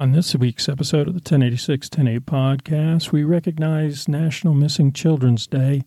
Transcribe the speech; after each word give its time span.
On 0.00 0.12
this 0.12 0.34
week's 0.34 0.66
episode 0.66 1.08
of 1.08 1.12
the 1.12 1.18
1086 1.18 1.90
108 1.90 2.24
podcast, 2.24 3.12
we 3.12 3.22
recognize 3.22 4.08
National 4.08 4.54
Missing 4.54 4.94
Children's 4.94 5.46
Day 5.46 5.82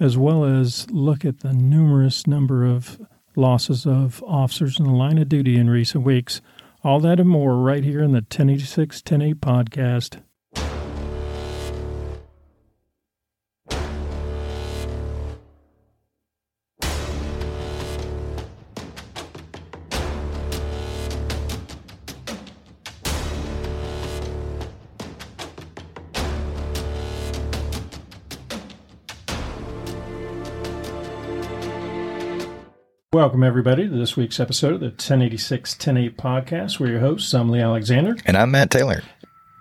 as 0.00 0.18
well 0.18 0.44
as 0.44 0.90
look 0.90 1.24
at 1.24 1.42
the 1.42 1.52
numerous 1.52 2.26
number 2.26 2.64
of 2.64 3.00
losses 3.36 3.86
of 3.86 4.20
officers 4.26 4.80
in 4.80 4.86
the 4.86 4.90
line 4.90 5.16
of 5.16 5.28
duty 5.28 5.56
in 5.56 5.70
recent 5.70 6.02
weeks. 6.02 6.40
All 6.82 6.98
that 6.98 7.20
and 7.20 7.28
more 7.28 7.56
right 7.56 7.84
here 7.84 8.02
in 8.02 8.10
the 8.10 8.16
1086 8.16 9.00
108 9.08 9.40
podcast. 9.40 10.20
Welcome, 33.22 33.44
everybody, 33.44 33.88
to 33.88 33.96
this 33.96 34.16
week's 34.16 34.40
episode 34.40 34.74
of 34.74 34.80
the 34.80 34.86
1086 34.86 35.78
108 35.78 36.16
podcast. 36.16 36.80
We're 36.80 36.88
your 36.88 36.98
hosts. 36.98 37.32
I'm 37.32 37.50
Lee 37.50 37.60
Alexander. 37.60 38.16
And 38.26 38.36
I'm 38.36 38.50
Matt 38.50 38.72
Taylor. 38.72 39.00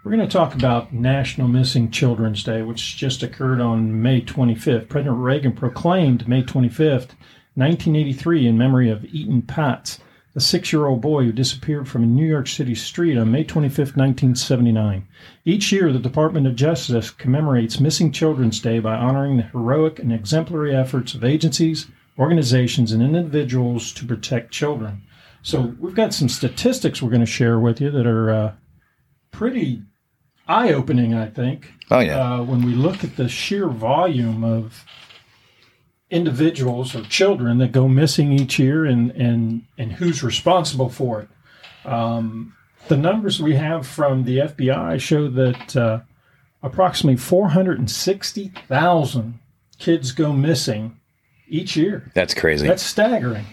We're 0.03 0.15
going 0.15 0.27
to 0.27 0.33
talk 0.33 0.55
about 0.55 0.91
National 0.91 1.47
Missing 1.47 1.91
Children's 1.91 2.43
Day, 2.43 2.63
which 2.63 2.97
just 2.97 3.21
occurred 3.21 3.61
on 3.61 4.01
May 4.01 4.21
25th. 4.21 4.89
President 4.89 5.19
Reagan 5.19 5.51
proclaimed 5.51 6.27
May 6.27 6.41
25th, 6.41 7.13
1983, 7.53 8.47
in 8.47 8.57
memory 8.57 8.89
of 8.89 9.01
Etan 9.01 9.45
Patz, 9.45 9.99
a 10.33 10.39
six 10.39 10.73
year 10.73 10.87
old 10.87 11.01
boy 11.01 11.25
who 11.25 11.31
disappeared 11.31 11.87
from 11.87 12.01
a 12.01 12.07
New 12.07 12.25
York 12.25 12.47
City 12.47 12.73
street 12.73 13.15
on 13.15 13.31
May 13.31 13.43
25th, 13.43 13.95
1979. 13.95 15.07
Each 15.45 15.71
year, 15.71 15.93
the 15.93 15.99
Department 15.99 16.47
of 16.47 16.55
Justice 16.55 17.11
commemorates 17.11 17.79
Missing 17.79 18.13
Children's 18.13 18.59
Day 18.59 18.79
by 18.79 18.95
honoring 18.95 19.37
the 19.37 19.43
heroic 19.43 19.99
and 19.99 20.11
exemplary 20.11 20.75
efforts 20.75 21.13
of 21.13 21.23
agencies, 21.23 21.85
organizations, 22.21 22.91
and 22.91 23.01
individuals 23.01 23.91
to 23.93 24.05
protect 24.05 24.51
children. 24.51 25.03
So, 25.41 25.75
we've 25.79 25.95
got 25.95 26.13
some 26.13 26.29
statistics 26.29 27.01
we're 27.01 27.09
going 27.09 27.21
to 27.21 27.25
share 27.25 27.59
with 27.59 27.81
you 27.81 27.89
that 27.91 28.05
are 28.05 28.29
uh, 28.29 28.53
pretty 29.31 29.81
eye 30.47 30.71
opening, 30.71 31.13
I 31.13 31.27
think. 31.27 31.71
Oh, 31.89 31.99
yeah. 31.99 32.35
Uh, 32.35 32.43
when 32.43 32.63
we 32.63 32.73
look 32.73 33.03
at 33.03 33.15
the 33.15 33.27
sheer 33.27 33.67
volume 33.67 34.43
of 34.43 34.85
individuals 36.11 36.93
or 36.93 37.01
children 37.03 37.57
that 37.59 37.71
go 37.71 37.87
missing 37.87 38.33
each 38.33 38.59
year 38.59 38.85
and, 38.85 39.11
and, 39.11 39.63
and 39.77 39.93
who's 39.93 40.21
responsible 40.21 40.89
for 40.89 41.21
it. 41.21 41.29
Um, 41.89 42.53
the 42.89 42.97
numbers 42.97 43.41
we 43.41 43.55
have 43.55 43.87
from 43.87 44.25
the 44.25 44.39
FBI 44.39 44.99
show 44.99 45.29
that 45.29 45.75
uh, 45.75 46.01
approximately 46.61 47.17
460,000 47.17 49.39
kids 49.79 50.11
go 50.11 50.33
missing 50.33 50.99
each 51.51 51.75
year. 51.75 52.09
That's 52.15 52.33
crazy. 52.33 52.65
That's 52.67 52.81
staggering. 52.81 53.45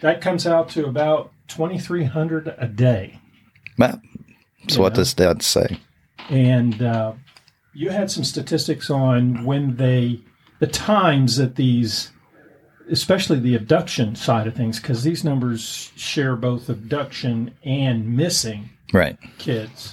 That 0.00 0.20
comes 0.20 0.46
out 0.46 0.68
to 0.70 0.86
about 0.86 1.32
2,300 1.48 2.54
a 2.56 2.68
day. 2.68 3.18
Well, 3.76 4.00
so 4.68 4.80
what 4.80 4.94
does 4.94 5.14
that 5.14 5.42
say? 5.42 5.78
And 6.30 6.80
uh, 6.82 7.14
you 7.74 7.90
had 7.90 8.10
some 8.10 8.24
statistics 8.24 8.88
on 8.90 9.44
when 9.44 9.76
they, 9.76 10.20
the 10.60 10.66
times 10.68 11.36
that 11.36 11.56
these, 11.56 12.10
especially 12.90 13.40
the 13.40 13.56
abduction 13.56 14.14
side 14.14 14.46
of 14.46 14.54
things, 14.54 14.78
because 14.80 15.02
these 15.02 15.24
numbers 15.24 15.90
share 15.96 16.36
both 16.36 16.68
abduction 16.68 17.54
and 17.64 18.16
missing 18.16 18.70
Right. 18.92 19.18
kids. 19.38 19.92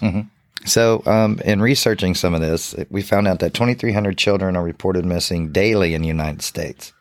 So, 0.66 1.04
um, 1.06 1.40
in 1.46 1.62
researching 1.62 2.16
some 2.16 2.34
of 2.34 2.42
this, 2.42 2.74
we 2.90 3.02
found 3.04 3.28
out 3.28 3.40
that 3.40 3.54
2,300 3.54 4.18
children 4.18 4.56
are 4.56 4.64
reported 4.64 5.06
missing 5.06 5.52
daily 5.52 5.94
in 5.94 6.02
the 6.02 6.08
United 6.08 6.42
States. 6.42 6.92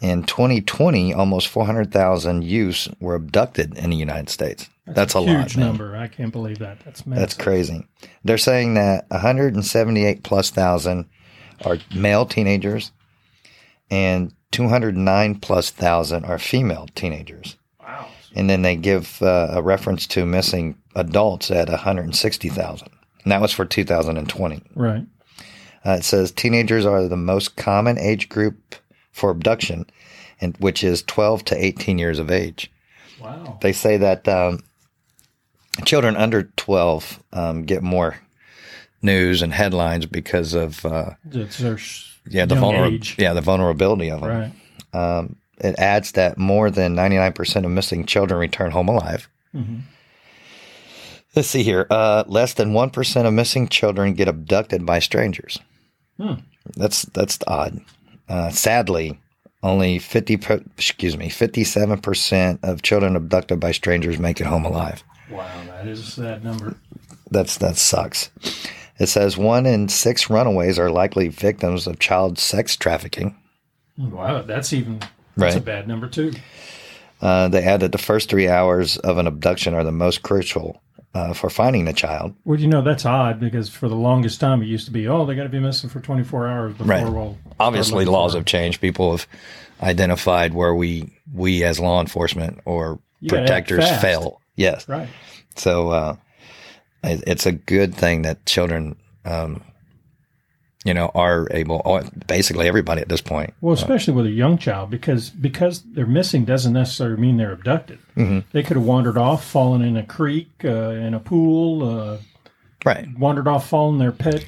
In 0.00 0.24
2020, 0.24 1.14
almost 1.14 1.48
400,000 1.48 2.44
youths 2.44 2.88
were 3.00 3.14
abducted 3.14 3.76
in 3.78 3.90
the 3.90 3.96
United 3.96 4.28
States. 4.28 4.68
That's, 4.86 5.14
a, 5.14 5.20
Huge 5.20 5.56
lot. 5.56 5.56
number. 5.56 5.96
I 5.96 6.06
can't 6.06 6.32
believe 6.32 6.58
that. 6.58 6.80
That's 6.84 7.06
massive. 7.06 7.20
That's 7.20 7.34
crazy. 7.34 7.86
They're 8.24 8.38
saying 8.38 8.74
that 8.74 9.06
178 9.10 10.22
plus 10.22 10.50
thousand 10.50 11.06
are 11.64 11.78
male 11.94 12.26
teenagers 12.26 12.92
and 13.90 14.32
209 14.52 15.36
plus 15.40 15.70
thousand 15.70 16.24
are 16.24 16.38
female 16.38 16.86
teenagers. 16.94 17.56
Wow. 17.80 18.06
And 18.34 18.48
then 18.48 18.62
they 18.62 18.76
give 18.76 19.20
uh, 19.22 19.48
a 19.52 19.62
reference 19.62 20.06
to 20.08 20.26
missing 20.26 20.76
adults 20.94 21.50
at 21.50 21.68
160,000. 21.68 22.88
And 23.24 23.32
that 23.32 23.40
was 23.40 23.52
for 23.52 23.64
2020. 23.64 24.62
Right. 24.74 25.06
Uh, 25.84 25.90
it 25.92 26.04
says 26.04 26.30
teenagers 26.30 26.86
are 26.86 27.08
the 27.08 27.16
most 27.16 27.56
common 27.56 27.98
age 27.98 28.28
group 28.28 28.76
for 29.16 29.30
abduction, 29.30 29.86
and 30.40 30.54
which 30.58 30.84
is 30.84 31.02
12 31.02 31.44
to 31.46 31.56
18 31.64 31.98
years 31.98 32.18
of 32.18 32.30
age. 32.30 32.70
Wow. 33.20 33.58
They 33.62 33.72
say 33.72 33.96
that 33.96 34.28
um, 34.28 34.60
children 35.86 36.16
under 36.16 36.44
12 36.56 37.22
um, 37.32 37.62
get 37.64 37.82
more 37.82 38.18
news 39.00 39.40
and 39.40 39.54
headlines 39.54 40.04
because 40.04 40.52
of 40.52 40.84
uh, 40.84 41.10
their 41.24 41.48
yeah 42.28 42.44
the 42.44 42.56
vulner- 42.56 42.92
age. 42.92 43.16
yeah 43.18 43.32
the 43.32 43.40
vulnerability 43.40 44.10
of 44.10 44.20
them. 44.20 44.52
Right. 44.92 45.18
Um, 45.18 45.36
it 45.58 45.78
adds 45.78 46.12
that 46.12 46.36
more 46.36 46.70
than 46.70 46.94
99% 46.94 47.64
of 47.64 47.70
missing 47.70 48.04
children 48.04 48.38
return 48.38 48.70
home 48.72 48.88
alive. 48.88 49.28
Mhm. 49.54 49.80
Let's 51.34 51.48
see 51.48 51.62
here. 51.62 51.86
Uh, 51.90 52.24
less 52.26 52.52
than 52.54 52.72
1% 52.72 53.26
of 53.26 53.32
missing 53.32 53.68
children 53.68 54.12
get 54.14 54.28
abducted 54.28 54.84
by 54.84 54.98
strangers. 54.98 55.58
Hmm. 56.18 56.34
That's 56.76 57.02
that's 57.02 57.38
odd. 57.46 57.80
Uh, 58.28 58.50
sadly, 58.50 59.18
only 59.62 59.98
50 59.98 60.36
per, 60.36 60.54
excuse 60.76 61.16
me, 61.16 61.28
57% 61.28 62.58
of 62.62 62.82
children 62.82 63.16
abducted 63.16 63.60
by 63.60 63.72
strangers 63.72 64.18
make 64.18 64.40
it 64.40 64.46
home 64.46 64.64
alive. 64.64 65.02
Wow. 65.30 65.48
That 65.66 65.86
is 65.88 66.00
a 66.00 66.10
sad 66.10 66.44
number. 66.44 66.76
That's 67.30 67.58
that 67.58 67.76
sucks. 67.76 68.30
It 68.98 69.06
says 69.06 69.36
one 69.36 69.66
in 69.66 69.88
6 69.88 70.30
runaways 70.30 70.78
are 70.78 70.90
likely 70.90 71.28
victims 71.28 71.86
of 71.86 71.98
child 71.98 72.38
sex 72.38 72.76
trafficking. 72.76 73.36
Wow. 73.98 74.42
That's 74.42 74.72
even, 74.72 75.00
that's 75.36 75.56
a 75.56 75.60
bad 75.60 75.86
number, 75.88 76.08
too. 76.08 76.32
Uh, 77.20 77.48
they 77.48 77.62
add 77.62 77.80
that 77.80 77.92
the 77.92 77.98
first 77.98 78.28
3 78.30 78.48
hours 78.48 78.96
of 78.98 79.18
an 79.18 79.26
abduction 79.26 79.72
are 79.74 79.84
the 79.84 79.92
most 79.92 80.22
crucial 80.22 80.82
uh, 81.14 81.32
for 81.32 81.48
finding 81.48 81.86
the 81.86 81.92
child. 81.94 82.34
Well, 82.44 82.60
you 82.60 82.66
know, 82.66 82.82
that's 82.82 83.06
odd 83.06 83.40
because 83.40 83.70
for 83.70 83.88
the 83.88 83.94
longest 83.96 84.38
time 84.38 84.60
it 84.62 84.66
used 84.66 84.84
to 84.84 84.90
be, 84.92 85.08
oh, 85.08 85.24
they 85.24 85.34
got 85.34 85.44
to 85.44 85.48
be 85.48 85.58
missing 85.60 85.88
for 85.88 86.00
24 86.00 86.46
hours 86.46 86.72
before 86.74 86.86
Right. 86.86 87.04
we'll. 87.10 87.38
obviously 87.58 88.04
laws 88.04 88.34
have 88.34 88.44
changed 88.44 88.80
people 88.82 89.12
have 89.12 89.26
identified 89.82 90.52
where 90.54 90.74
we 90.74 91.10
we 91.32 91.64
as 91.64 91.78
law 91.80 92.00
enforcement 92.00 92.60
or 92.64 92.98
You 93.20 93.28
protectors 93.30 93.88
fail 94.00 94.40
yes. 94.56 94.88
Right. 94.88 95.08
so 95.54 95.90
uh 95.90 96.16
it, 97.04 97.22
it's 97.26 97.46
a 97.46 97.52
good 97.52 97.94
thing 97.94 98.22
that 98.22 98.44
children 98.46 98.96
um 99.24 99.62
you 100.86 100.94
know 100.94 101.10
are 101.14 101.48
able 101.50 101.82
or 101.84 102.02
basically 102.26 102.66
everybody 102.68 103.00
at 103.02 103.08
this 103.08 103.20
point 103.20 103.52
Well, 103.60 103.74
especially 103.74 104.14
with 104.14 104.26
a 104.26 104.30
young 104.30 104.56
child, 104.56 104.90
because 104.90 105.30
because 105.30 105.82
they're 105.82 106.06
missing 106.06 106.44
doesn't 106.44 106.72
necessarily 106.72 107.20
mean 107.20 107.36
they're 107.36 107.52
abducted. 107.52 107.98
Mhm. 108.16 108.44
They 108.52 108.62
could 108.62 108.76
have 108.76 108.86
wandered 108.86 109.18
off, 109.18 109.44
fallen 109.44 109.82
in 109.82 109.96
a 109.96 110.02
creek, 110.04 110.50
uh, 110.64 110.92
in 111.06 111.12
a 111.14 111.20
pool, 111.20 111.82
uh, 111.88 112.16
right 112.84 113.06
wandered 113.18 113.48
off, 113.48 113.68
fallen 113.68 113.98
their 113.98 114.12
pet 114.12 114.46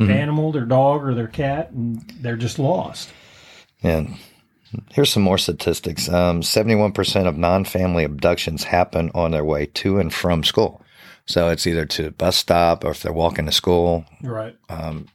Mhm. 0.00 0.10
animal, 0.10 0.50
their 0.52 0.64
dog 0.64 1.04
or 1.04 1.14
their 1.14 1.28
cat, 1.28 1.70
and 1.70 2.02
they're 2.20 2.36
just 2.36 2.58
lost. 2.58 3.10
and 3.82 4.14
here's 4.92 5.10
some 5.12 5.22
more 5.22 5.38
statistics 5.38 6.08
um 6.08 6.42
71% 6.42 7.28
of 7.28 7.36
non-family 7.36 8.02
abductions 8.02 8.64
happen 8.64 9.10
on 9.14 9.30
their 9.30 9.44
way 9.44 9.66
to 9.66 9.98
and 10.00 10.12
from 10.12 10.42
school 10.42 10.80
so 11.26 11.48
it's 11.48 11.66
either 11.66 11.84
to 11.86 12.06
a 12.06 12.10
bus 12.10 12.36
stop 12.36 12.82
or 12.84 12.90
if 12.90 13.00
they're 13.02 13.12
walking 13.12 13.46
to 13.46 13.52
school 13.52 14.04
Right. 14.22 14.56
Um, 14.68 15.06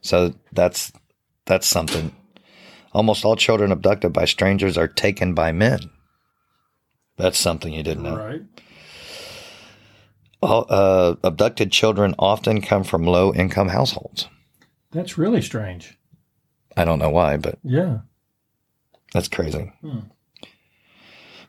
so 0.00 0.34
that's 0.52 0.92
that's 1.46 1.66
something. 1.66 2.14
Almost 2.92 3.24
all 3.24 3.36
children 3.36 3.70
abducted 3.72 4.12
by 4.12 4.24
strangers 4.24 4.76
are 4.78 4.88
taken 4.88 5.34
by 5.34 5.52
men. 5.52 5.80
That's 7.16 7.38
something 7.38 7.72
you 7.72 7.82
didn't 7.82 8.04
know. 8.04 8.16
Right. 8.16 8.42
All, 10.40 10.66
uh, 10.68 11.16
abducted 11.24 11.72
children 11.72 12.14
often 12.18 12.60
come 12.60 12.84
from 12.84 13.04
low 13.04 13.32
income 13.34 13.68
households. 13.68 14.28
That's 14.92 15.18
really 15.18 15.42
strange. 15.42 15.98
I 16.76 16.84
don't 16.84 17.00
know 17.00 17.10
why, 17.10 17.36
but 17.36 17.58
Yeah. 17.64 17.98
that's 19.12 19.28
crazy. 19.28 19.72
Hmm. 19.80 19.98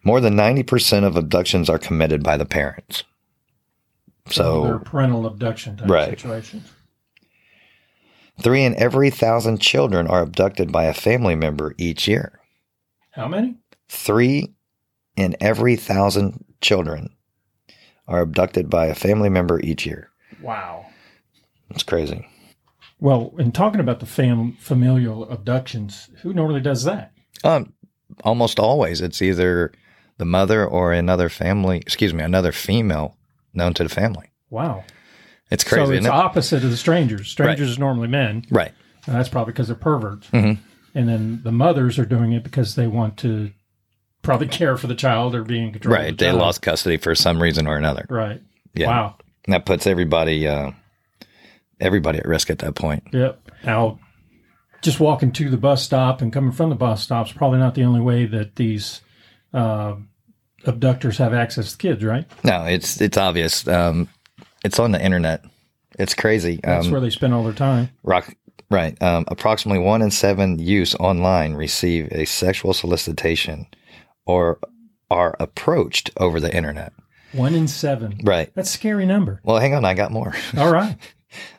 More 0.04 0.19
than 0.22 0.36
90% 0.36 1.04
of 1.06 1.16
abductions 1.16 1.69
are 1.69 1.78
committed 1.78 2.24
by 2.24 2.36
the 2.38 2.46
parents. 2.46 3.04
they're 4.25 4.34
So, 4.34 4.80
parental 4.86 5.25
abduction 5.25 5.78
type 5.78 5.90
Right. 5.90 6.10
situations. 6.10 6.72
Three 8.41 8.63
in 8.63 8.75
every 8.75 9.09
thousand 9.09 9.59
children 9.59 10.07
are 10.07 10.21
abducted 10.21 10.71
by 10.71 10.86
a 10.86 10.94
family 10.94 11.36
member 11.36 11.74
each 11.77 12.07
year. 12.07 12.39
How 13.12 13.27
many? 13.27 13.57
Three 13.88 14.53
in 15.15 15.36
every 15.41 15.75
thousand 15.75 16.45
children 16.62 17.09
are 18.07 18.21
abducted 18.21 18.69
by 18.69 18.88
a 18.88 18.95
family 18.95 19.30
member 19.30 19.59
each 19.62 19.86
year. 19.86 20.09
Wow. 20.41 20.86
It's 21.69 21.83
crazy. 21.83 22.27
Well, 23.00 23.33
in 23.38 23.51
talking 23.51 23.80
about 23.80 24.00
the 24.00 24.06
fam- 24.06 24.57
familial 24.59 25.30
abductions, 25.30 26.09
who 26.21 26.33
normally 26.33 26.62
does 26.62 26.83
that? 26.83 27.13
Um, 27.44 27.74
almost 28.24 28.59
always 28.59 29.01
it's 29.01 29.21
either 29.21 29.71
the 30.18 30.25
mother 30.25 30.65
or 30.65 30.91
another 30.91 31.30
family, 31.30 31.77
excuse 31.77 32.13
me, 32.13 32.24
another 32.24 32.51
female 32.51 33.15
known 33.53 33.74
to 33.75 33.83
the 33.83 33.89
family. 33.89 34.31
Wow. 34.50 34.83
It's 35.51 35.63
crazy. 35.63 35.86
so 35.86 35.92
it's 35.92 36.06
it? 36.06 36.12
opposite 36.12 36.63
of 36.63 36.69
the 36.72 36.78
strangers. 36.78 37.30
Strangers 37.30 37.69
is 37.69 37.80
normally 37.80 38.07
men. 38.07 38.46
right. 38.51 38.72
And 39.07 39.16
that's 39.16 39.30
probably 39.30 39.54
because 39.54 39.68
they're 39.68 39.75
perverts. 39.75 40.30
Mhm. 40.31 40.57
And 40.94 41.07
then 41.10 41.42
the 41.44 41.51
mothers 41.51 41.98
are 41.98 42.06
doing 42.06 42.34
it 42.34 42.44
because 42.44 42.75
they 42.75 42.86
want 42.88 43.18
to 43.18 43.51
probably 44.22 44.48
care 44.60 44.78
for 44.78 44.88
the 44.88 44.96
child 44.96 45.34
or 45.34 45.44
be 45.44 45.57
in 45.60 45.72
control. 45.72 45.96
Right. 45.96 46.12
the 46.18 46.25
They 46.25 46.30
child. 46.31 46.40
lost 46.40 46.62
custody 46.62 46.98
for 46.98 47.16
some 47.16 47.42
reason 47.42 47.66
or 47.68 47.78
another. 47.78 48.06
Right. 48.10 48.42
Yeah. 48.75 48.88
Wow. 48.88 49.16
And 49.46 49.54
that 49.54 49.66
puts 49.66 49.88
everybody, 49.88 50.48
uh, 50.48 50.72
everybody 51.80 52.19
at 52.19 52.25
risk 52.28 52.50
at 52.50 52.60
that 52.60 52.75
point. 52.75 53.04
Yep. 53.13 53.40
Now, 53.63 54.00
just 54.81 55.00
walking 55.00 55.31
to 55.34 55.50
the 55.50 55.57
bus 55.57 55.81
stop 55.84 56.22
and 56.22 56.31
coming 56.31 56.51
from 56.51 56.69
the 56.69 56.75
bus 56.75 57.01
stop 57.04 57.28
is 57.28 57.34
probably 57.34 57.60
not 57.60 57.74
the 57.75 57.84
only 57.84 58.01
way 58.01 58.25
that 58.25 58.56
these 58.57 59.01
uh, 59.54 59.96
abductors 60.66 61.18
have 61.18 61.34
access 61.34 61.72
to 61.72 61.78
kids, 61.78 62.04
right? 62.04 62.25
No, 62.44 62.66
it's 62.66 63.01
it's 63.01 63.18
obvious. 63.18 63.68
Um, 63.68 64.07
it's 64.64 64.80
on 64.80 64.92
the 64.92 65.04
internet. 65.04 65.44
It's 65.98 66.14
crazy. 66.14 66.60
That's 66.64 66.86
Um, 66.86 66.92
where 66.92 67.02
they 67.02 67.10
spend 67.10 67.34
all 67.34 67.44
their 67.44 67.54
time. 67.54 67.90
rock, 68.04 68.34
right. 68.70 69.02
Um, 69.02 69.26
approximately 69.28 69.84
one 69.84 70.02
in 70.02 70.12
seven 70.12 70.60
youths 70.60 70.96
online 70.96 71.54
receive 71.56 72.08
a 72.12 72.26
sexual 72.26 72.74
solicitation 72.74 73.68
or 74.26 74.60
are 75.12 75.36
approached 75.40 76.12
over 76.18 76.40
the 76.40 76.56
internet. 76.56 76.94
One 77.34 77.54
in 77.56 77.68
seven. 77.68 78.20
Right. 78.24 78.52
That's 78.56 78.70
a 78.70 78.74
scary 78.74 79.06
number. 79.06 79.40
Well, 79.44 79.58
hang 79.60 79.74
on. 79.74 79.86
I 79.86 79.94
got 79.94 80.12
more. 80.12 80.34
All 80.58 80.72
right. 80.72 80.96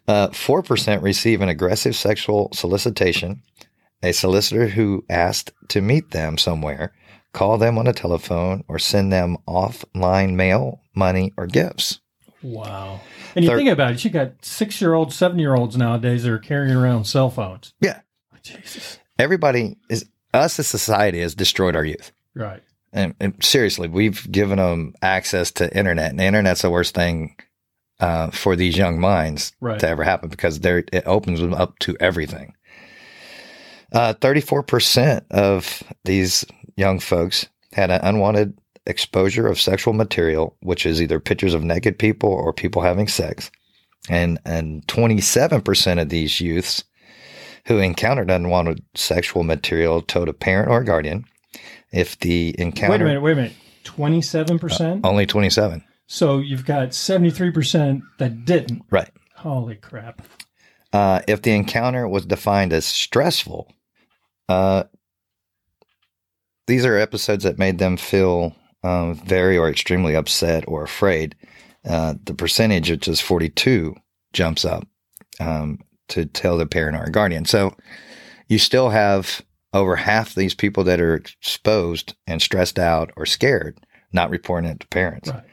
Uh, 0.08 0.26
4% 0.30 1.00
receive 1.00 1.40
an 1.40 1.48
aggressive 1.48 1.94
sexual 1.94 2.50
solicitation. 2.52 3.40
A 4.02 4.10
solicitor 4.10 4.66
who 4.66 5.04
asked 5.08 5.52
to 5.68 5.80
meet 5.80 6.10
them 6.10 6.38
somewhere, 6.38 6.92
call 7.32 7.56
them 7.56 7.78
on 7.78 7.86
a 7.86 7.92
telephone, 7.92 8.64
or 8.66 8.80
send 8.80 9.12
them 9.12 9.36
offline 9.46 10.34
mail, 10.34 10.80
money, 10.96 11.32
or 11.36 11.46
gifts. 11.46 11.99
Wow. 12.42 13.00
And 13.34 13.44
you 13.44 13.50
Thir- 13.50 13.56
think 13.58 13.68
about 13.70 13.92
it, 13.92 14.04
you 14.04 14.10
got 14.10 14.44
six 14.44 14.80
year 14.80 14.94
olds, 14.94 15.14
seven 15.14 15.38
year 15.38 15.54
olds 15.54 15.76
nowadays 15.76 16.22
that 16.24 16.32
are 16.32 16.38
carrying 16.38 16.76
around 16.76 17.04
cell 17.04 17.30
phones. 17.30 17.74
Yeah. 17.80 18.00
Jesus. 18.42 18.98
Everybody 19.18 19.76
is, 19.90 20.06
us 20.32 20.58
as 20.58 20.66
society 20.66 21.20
has 21.20 21.34
destroyed 21.34 21.76
our 21.76 21.84
youth. 21.84 22.12
Right. 22.34 22.62
And, 22.92 23.14
and 23.20 23.34
seriously, 23.44 23.86
we've 23.88 24.30
given 24.32 24.58
them 24.58 24.94
access 25.02 25.50
to 25.52 25.76
internet, 25.76 26.10
and 26.10 26.18
the 26.18 26.24
internet's 26.24 26.62
the 26.62 26.70
worst 26.70 26.94
thing 26.94 27.36
uh, 28.00 28.30
for 28.30 28.56
these 28.56 28.76
young 28.78 28.98
minds 28.98 29.52
Right. 29.60 29.78
to 29.78 29.88
ever 29.88 30.02
happen 30.02 30.28
because 30.30 30.60
they're, 30.60 30.84
it 30.92 31.04
opens 31.06 31.40
them 31.40 31.52
up 31.54 31.78
to 31.80 31.96
everything. 32.00 32.54
Uh, 33.92 34.14
34% 34.14 35.24
of 35.30 35.82
these 36.04 36.44
young 36.76 36.98
folks 37.00 37.46
had 37.72 37.90
an 37.90 38.00
unwanted 38.02 38.58
exposure 38.90 39.46
of 39.46 39.60
sexual 39.60 39.94
material, 39.94 40.56
which 40.60 40.84
is 40.84 41.00
either 41.00 41.18
pictures 41.18 41.54
of 41.54 41.64
naked 41.64 41.98
people 41.98 42.30
or 42.30 42.52
people 42.52 42.82
having 42.82 43.08
sex. 43.08 43.50
And, 44.08 44.38
and 44.44 44.86
27% 44.86 46.00
of 46.00 46.08
these 46.08 46.40
youths 46.40 46.84
who 47.66 47.78
encountered 47.78 48.30
unwanted 48.30 48.82
sexual 48.94 49.44
material 49.44 50.02
told 50.02 50.28
a 50.28 50.32
parent 50.32 50.70
or 50.70 50.82
guardian. 50.84 51.24
If 51.92 52.18
the 52.20 52.54
encounter 52.58 52.92
Wait 52.92 53.00
a 53.00 53.04
minute, 53.04 53.22
wait 53.22 53.32
a 53.32 53.36
minute. 53.36 53.52
27%? 53.84 55.00
only 55.04 55.26
27. 55.26 55.84
So 56.06 56.38
you've 56.38 56.66
got 56.66 56.88
73% 56.88 58.02
that 58.18 58.44
didn't. 58.44 58.82
Right. 58.90 59.10
Holy 59.36 59.76
crap. 59.76 60.22
Uh, 60.92 61.20
if 61.28 61.42
the 61.42 61.52
encounter 61.52 62.08
was 62.08 62.26
defined 62.26 62.72
as 62.72 62.84
stressful, 62.84 63.72
uh, 64.48 64.84
these 66.66 66.84
are 66.84 66.96
episodes 66.96 67.44
that 67.44 67.58
made 67.58 67.78
them 67.78 67.96
feel 67.96 68.54
um, 68.82 69.14
very 69.14 69.56
or 69.58 69.68
extremely 69.68 70.14
upset 70.14 70.64
or 70.66 70.82
afraid. 70.82 71.36
Uh, 71.88 72.14
the 72.24 72.34
percentage, 72.34 72.90
which 72.90 73.08
is 73.08 73.20
42, 73.20 73.94
jumps 74.32 74.64
up 74.64 74.86
um, 75.38 75.78
to 76.08 76.26
tell 76.26 76.58
the 76.58 76.66
parent 76.66 76.96
or 76.96 77.10
guardian. 77.10 77.44
So 77.44 77.74
you 78.48 78.58
still 78.58 78.90
have 78.90 79.42
over 79.72 79.96
half 79.96 80.34
these 80.34 80.54
people 80.54 80.84
that 80.84 81.00
are 81.00 81.14
exposed 81.14 82.14
and 82.26 82.42
stressed 82.42 82.78
out 82.78 83.12
or 83.16 83.24
scared, 83.24 83.78
not 84.12 84.30
reporting 84.30 84.70
it 84.70 84.80
to 84.80 84.88
parents. 84.88 85.30
Right. 85.30 85.44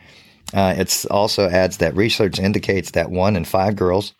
Uh, 0.53 0.73
it's 0.77 1.05
also 1.05 1.49
adds 1.49 1.77
that 1.77 1.95
research 1.95 2.39
indicates 2.39 2.91
that 2.91 3.11
one 3.11 3.35
in 3.35 3.45
five 3.45 3.75
girls 3.75 4.13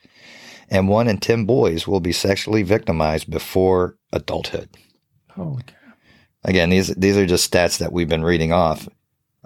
and 0.69 0.89
one 0.89 1.07
in 1.07 1.17
10 1.17 1.45
boys 1.45 1.87
will 1.87 2.01
be 2.01 2.11
sexually 2.11 2.63
victimized 2.63 3.31
before 3.31 3.97
adulthood. 4.11 4.69
Holy 5.31 5.63
cow. 5.63 5.73
Again, 6.43 6.69
these, 6.69 6.87
these 6.95 7.17
are 7.17 7.25
just 7.25 7.51
stats 7.51 7.79
that 7.79 7.93
we've 7.93 8.09
been 8.09 8.23
reading 8.23 8.51
off. 8.51 8.87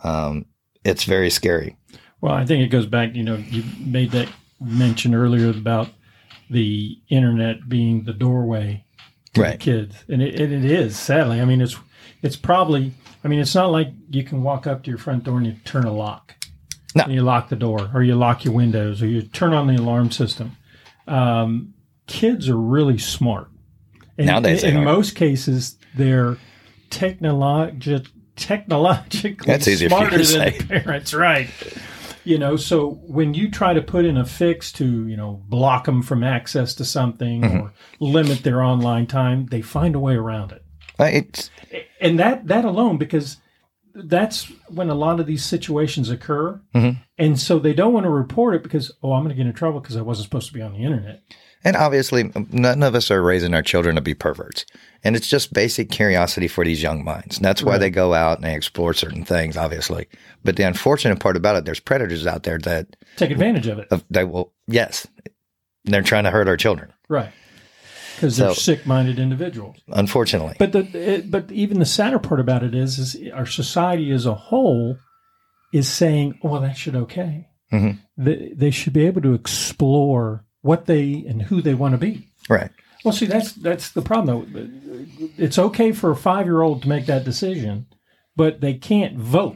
Um, 0.03 0.45
it's 0.83 1.03
very 1.03 1.30
scary. 1.30 1.77
Well, 2.21 2.33
I 2.33 2.45
think 2.45 2.63
it 2.63 2.68
goes 2.69 2.86
back, 2.86 3.15
you 3.15 3.24
know, 3.24 3.36
you 3.36 3.63
made 3.80 4.12
that 4.12 4.30
mention 4.59 5.13
earlier 5.15 5.50
about 5.50 5.89
the 6.50 7.00
internet 7.09 7.68
being 7.69 8.03
the 8.03 8.13
doorway 8.13 8.86
to 9.33 9.42
Right. 9.42 9.59
kids. 9.59 10.03
And 10.09 10.21
it, 10.21 10.39
and 10.39 10.53
it 10.53 10.69
is, 10.69 10.98
sadly. 10.98 11.42
I 11.42 11.45
mean, 11.45 11.62
it's 11.62 11.77
it's 12.21 12.36
probably, 12.36 12.94
I 13.24 13.27
mean, 13.27 13.39
it's 13.39 13.56
not 13.56 13.71
like 13.71 13.92
you 14.12 14.24
can 14.24 14.44
walk 14.44 14.68
up 14.68 14.83
to 14.83 14.89
your 14.92 15.00
front 15.00 15.24
door 15.24 15.38
and 15.38 15.48
you 15.48 15.56
turn 15.65 15.86
a 15.86 15.94
lock. 15.94 16.36
No. 16.94 17.04
And 17.06 17.13
you 17.13 17.21
lock 17.21 17.50
the 17.50 17.56
door 17.56 17.89
or 17.94 18.04
you 18.04 18.15
lock 18.15 18.44
your 18.45 18.54
windows 18.54 19.01
or 19.01 19.07
you 19.07 19.21
turn 19.24 19.54
on 19.54 19.65
the 19.68 19.75
alarm 19.77 20.12
system. 20.12 20.57
Um, 21.07 21.74
kids 22.06 22.50
are 22.50 22.57
really 22.57 22.97
smart. 22.97 23.47
And 24.18 24.27
Nowadays 24.27 24.63
in, 24.63 24.74
they 24.75 24.80
in 24.80 24.86
most 24.86 25.15
cases, 25.15 25.77
they're 25.95 26.38
technologi- 26.89 28.07
technologically 28.41 29.45
That's 29.45 29.67
easier 29.67 29.89
for 29.89 29.95
you 30.13 30.23
smarter 30.23 30.39
than 30.39 30.57
the 30.57 30.81
parents, 30.81 31.13
right? 31.13 31.49
You 32.23 32.38
know, 32.38 32.55
so 32.55 32.99
when 33.07 33.33
you 33.33 33.49
try 33.49 33.73
to 33.73 33.81
put 33.81 34.05
in 34.05 34.17
a 34.17 34.25
fix 34.25 34.71
to, 34.73 35.07
you 35.07 35.17
know, 35.17 35.41
block 35.47 35.85
them 35.85 36.01
from 36.03 36.23
access 36.23 36.75
to 36.75 36.85
something 36.85 37.41
Mm-hmm. 37.41 37.57
or 37.57 37.73
limit 37.99 38.43
their 38.43 38.61
online 38.61 39.07
time, 39.07 39.45
they 39.47 39.61
find 39.61 39.95
a 39.95 39.99
way 39.99 40.15
around 40.15 40.51
it. 40.51 40.63
Uh, 40.99 41.05
It's, 41.05 41.49
And 41.99 42.19
that 42.19 42.47
that 42.47 42.65
alone, 42.65 42.97
because 42.97 43.38
that's 43.93 44.45
when 44.69 44.89
a 44.89 44.95
lot 44.95 45.19
of 45.19 45.25
these 45.25 45.43
situations 45.43 46.09
occur, 46.09 46.59
Mhm. 46.75 46.97
and 47.17 47.39
so 47.39 47.59
they 47.59 47.73
don't 47.73 47.93
want 47.93 48.05
to 48.05 48.09
report 48.09 48.55
it 48.55 48.63
because, 48.63 48.91
oh, 49.03 49.13
I'm 49.13 49.23
going 49.23 49.35
to 49.35 49.41
get 49.41 49.47
in 49.47 49.53
trouble 49.53 49.79
because 49.79 49.97
I 49.97 50.01
wasn't 50.01 50.25
supposed 50.25 50.47
to 50.47 50.53
be 50.53 50.61
on 50.61 50.73
the 50.73 50.83
internet. 50.83 51.21
and 51.63 51.75
obviously, 51.75 52.31
none 52.51 52.81
of 52.81 52.95
us 52.95 53.11
are 53.11 53.21
raising 53.21 53.54
our 53.54 53.61
children 53.61 53.94
to 53.95 54.01
be 54.01 54.16
perverts. 54.16 54.66
And 55.04 55.16
it's 55.16 55.27
just 55.27 55.54
basic 55.54 55.92
curiosity 55.92 56.47
for 56.47 56.66
these 56.66 56.81
young 56.81 57.04
minds. 57.04 57.37
And 57.37 57.45
that's 57.45 57.61
why 57.61 57.73
Right. 57.73 57.81
they 57.81 57.89
go 57.92 58.16
out 58.16 58.39
and 58.39 58.45
they 58.45 58.56
explore 58.56 58.95
certain 58.95 59.23
things, 59.23 59.56
obviously. 59.56 60.07
But 60.44 60.56
the 60.56 60.63
unfortunate 60.63 61.19
part 61.19 61.37
about 61.37 61.57
it, 61.57 61.66
there's 61.66 61.80
predators 61.80 62.25
out 62.25 62.42
there 62.42 62.57
that 62.63 62.95
Take 63.18 63.30
advantage 63.30 63.68
of 63.68 63.77
it, 63.77 63.89
they 64.09 64.23
will, 64.23 64.54
yes, 64.68 65.06
they're 65.85 66.01
trying 66.01 66.23
to 66.23 66.31
hurt 66.31 66.47
our 66.47 66.57
children, 66.57 66.92
right? 67.09 67.30
Because 68.21 68.37
they're 68.37 68.49
So- 68.49 68.54
sick-minded 68.73 69.18
individuals. 69.18 69.78
unfortunately. 69.90 70.56
But 70.59 70.71
the 70.73 70.80
it, 70.94 71.31
but 71.31 71.51
even 71.51 71.80
the 71.80 71.85
sadder 71.85 72.19
part 72.19 72.40
about 72.40 72.61
it 72.63 72.75
is 72.75 72.99
is 72.99 73.18
our 73.33 73.45
society 73.47 74.11
as 74.11 74.25
a 74.28 74.35
whole 74.35 74.97
is 75.73 75.87
saying, 75.87 76.37
"Oh, 76.44 76.49
well, 76.49 76.61
that 76.61 76.78
should 76.78 76.95
okay." 76.95 77.47
Mhm. 77.73 77.97
They, 78.18 78.51
they 78.56 78.69
should 78.71 78.94
be 78.94 79.06
able 79.07 79.21
to 79.21 79.33
explore 79.33 80.45
what 80.61 80.85
they 80.85 81.25
and 81.28 81.42
who 81.42 81.61
they 81.61 81.73
want 81.73 81.94
to 81.94 81.97
be. 81.97 82.28
right. 82.49 82.69
Well, 83.04 83.13
see, 83.13 83.25
that's 83.25 83.54
that's 83.54 83.90
the 83.92 84.01
problem 84.04 84.54
though. 84.54 85.28
It's 85.37 85.57
okay 85.57 85.92
for 85.92 86.11
a 86.11 86.16
five 86.16 86.45
year 86.45 86.61
old 86.61 86.83
to 86.83 86.90
make 86.90 87.07
that 87.07 87.23
decision, 87.25 87.87
but 88.35 88.61
they 88.61 88.75
can't 88.75 89.18
vote, 89.18 89.56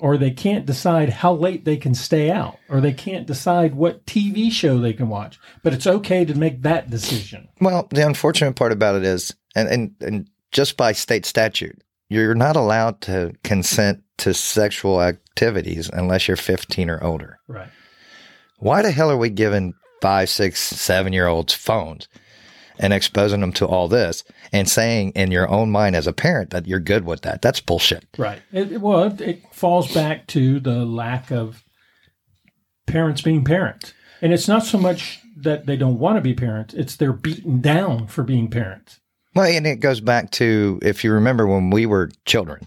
or 0.00 0.16
they 0.16 0.30
can't 0.30 0.66
decide 0.66 1.08
how 1.10 1.32
late 1.32 1.64
they 1.64 1.76
can 1.76 1.94
stay 1.94 2.30
out, 2.30 2.58
or 2.68 2.80
they 2.80 2.92
can't 2.92 3.26
decide 3.26 3.74
what 3.74 4.06
TV 4.06 4.50
show 4.50 4.78
they 4.78 4.92
can 4.92 5.08
watch. 5.08 5.38
But 5.62 5.74
it's 5.74 5.86
okay 5.86 6.24
to 6.24 6.34
make 6.34 6.62
that 6.62 6.90
decision. 6.90 7.48
Well, 7.60 7.88
the 7.90 8.06
unfortunate 8.06 8.54
part 8.54 8.72
about 8.72 8.94
it 8.94 9.04
is, 9.04 9.34
and, 9.56 9.68
and, 9.68 9.94
and 10.00 10.30
just 10.52 10.76
by 10.76 10.92
state 10.92 11.26
statute, 11.26 11.82
you're 12.08 12.34
not 12.34 12.56
allowed 12.56 13.00
to 13.02 13.32
consent 13.42 14.02
to 14.18 14.34
sexual 14.34 15.02
activities 15.02 15.90
unless 15.92 16.28
you're 16.28 16.36
15 16.36 16.90
or 16.90 17.02
older. 17.02 17.38
Right. 17.48 17.68
Why 18.58 18.82
the 18.82 18.90
hell 18.90 19.10
are 19.10 19.16
we 19.16 19.30
giving 19.30 19.74
five, 20.00 20.28
six, 20.28 20.60
seven 20.60 21.12
year 21.12 21.26
olds 21.26 21.52
phones 21.52 22.08
and 22.78 22.92
exposing 22.92 23.40
them 23.40 23.52
to 23.52 23.66
all 23.66 23.88
this 23.88 24.24
and 24.52 24.68
saying 24.68 25.12
in 25.12 25.30
your 25.30 25.48
own 25.48 25.70
mind 25.70 25.96
as 25.96 26.06
a 26.06 26.12
parent 26.12 26.50
that 26.50 26.66
you're 26.66 26.80
good 26.80 27.04
with 27.04 27.22
that? 27.22 27.42
That's 27.42 27.60
bullshit. 27.60 28.06
Right. 28.16 28.40
It, 28.52 28.80
well, 28.80 29.04
it, 29.04 29.20
it 29.20 29.42
falls 29.52 29.92
back 29.92 30.26
to 30.28 30.60
the 30.60 30.84
lack 30.84 31.30
of 31.30 31.64
parents 32.86 33.22
being 33.22 33.44
parents. 33.44 33.92
And 34.20 34.32
it's 34.32 34.48
not 34.48 34.64
so 34.64 34.78
much 34.78 35.20
that 35.36 35.66
they 35.66 35.76
don't 35.76 35.98
want 35.98 36.16
to 36.16 36.20
be 36.20 36.34
parents, 36.34 36.74
it's 36.74 36.96
they're 36.96 37.12
beaten 37.12 37.60
down 37.60 38.08
for 38.08 38.24
being 38.24 38.48
parents. 38.48 38.98
Well, 39.34 39.46
and 39.46 39.66
it 39.66 39.76
goes 39.76 40.00
back 40.00 40.30
to 40.32 40.80
if 40.82 41.04
you 41.04 41.12
remember 41.12 41.46
when 41.46 41.70
we 41.70 41.86
were 41.86 42.10
children, 42.24 42.66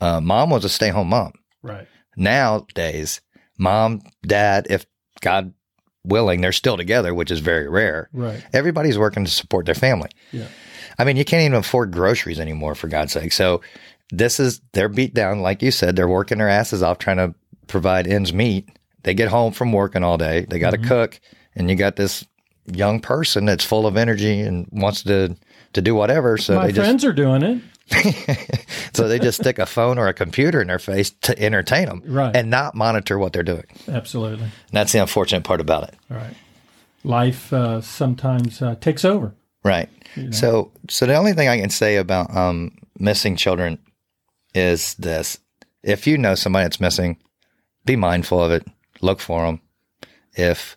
uh, 0.00 0.20
mom 0.20 0.50
was 0.50 0.64
a 0.64 0.68
stay 0.68 0.88
home 0.88 1.08
mom. 1.08 1.32
Right. 1.62 1.86
Nowadays, 2.16 3.20
mom, 3.56 4.02
dad, 4.26 4.66
if 4.68 4.84
God 5.20 5.54
willing, 6.04 6.40
they're 6.40 6.52
still 6.52 6.76
together, 6.76 7.14
which 7.14 7.30
is 7.30 7.40
very 7.40 7.68
rare. 7.68 8.08
Right. 8.12 8.44
Everybody's 8.52 8.98
working 8.98 9.24
to 9.24 9.30
support 9.30 9.66
their 9.66 9.74
family. 9.74 10.10
Yeah. 10.32 10.48
I 10.98 11.04
mean, 11.04 11.16
you 11.16 11.24
can't 11.24 11.42
even 11.42 11.54
afford 11.54 11.92
groceries 11.92 12.40
anymore, 12.40 12.74
for 12.74 12.88
God's 12.88 13.12
sake. 13.12 13.32
So 13.32 13.62
this 14.10 14.38
is 14.38 14.60
they're 14.72 14.88
beat 14.88 15.14
down, 15.14 15.40
like 15.40 15.62
you 15.62 15.70
said. 15.70 15.96
They're 15.96 16.08
working 16.08 16.38
their 16.38 16.48
asses 16.48 16.82
off 16.82 16.98
trying 16.98 17.16
to 17.16 17.34
provide 17.66 18.06
ends 18.06 18.32
meet. 18.32 18.68
They 19.02 19.14
get 19.14 19.28
home 19.28 19.52
from 19.52 19.72
working 19.72 20.04
all 20.04 20.18
day. 20.18 20.46
They 20.48 20.58
got 20.58 20.70
to 20.70 20.78
mm-hmm. 20.78 20.88
cook, 20.88 21.20
and 21.56 21.70
you 21.70 21.76
got 21.76 21.96
this 21.96 22.26
young 22.66 23.00
person 23.00 23.44
that's 23.44 23.64
full 23.64 23.86
of 23.86 23.96
energy 23.96 24.40
and 24.40 24.68
wants 24.70 25.02
to 25.04 25.36
to 25.72 25.82
do 25.82 25.94
whatever. 25.94 26.36
So 26.36 26.56
My 26.56 26.66
they 26.66 26.72
just 26.72 26.84
friends 26.84 27.04
are 27.04 27.12
doing 27.12 27.42
it. 27.42 27.62
so 28.94 29.08
they 29.08 29.18
just 29.18 29.40
stick 29.40 29.58
a 29.58 29.66
phone 29.66 29.98
or 29.98 30.08
a 30.08 30.14
computer 30.14 30.60
in 30.60 30.68
their 30.68 30.78
face 30.78 31.10
to 31.22 31.38
entertain 31.38 31.86
them, 31.86 32.02
Right. 32.06 32.34
and 32.34 32.50
not 32.50 32.74
monitor 32.74 33.18
what 33.18 33.32
they're 33.32 33.42
doing. 33.42 33.64
Absolutely. 33.88 34.44
And 34.44 34.52
that's 34.72 34.92
the 34.92 35.00
unfortunate 35.00 35.44
part 35.44 35.60
about 35.60 35.84
it. 35.88 35.94
All 36.10 36.16
right. 36.16 36.34
Life 37.04 37.52
uh, 37.52 37.80
sometimes 37.80 38.62
uh, 38.62 38.76
takes 38.76 39.04
over. 39.04 39.34
Right. 39.64 39.88
So, 40.30 40.70
so 40.88 41.06
the 41.06 41.14
only 41.14 41.32
thing 41.32 41.48
I 41.48 41.58
can 41.58 41.70
say 41.70 41.96
about 41.96 42.34
um, 42.36 42.76
missing 42.98 43.36
children 43.36 43.78
is 44.54 44.94
this: 44.94 45.38
if 45.82 46.06
you 46.06 46.18
know 46.18 46.34
somebody 46.34 46.64
that's 46.64 46.80
missing, 46.80 47.16
be 47.84 47.96
mindful 47.96 48.42
of 48.42 48.50
it. 48.52 48.66
Look 49.00 49.20
for 49.20 49.46
them. 49.46 49.60
If 50.34 50.76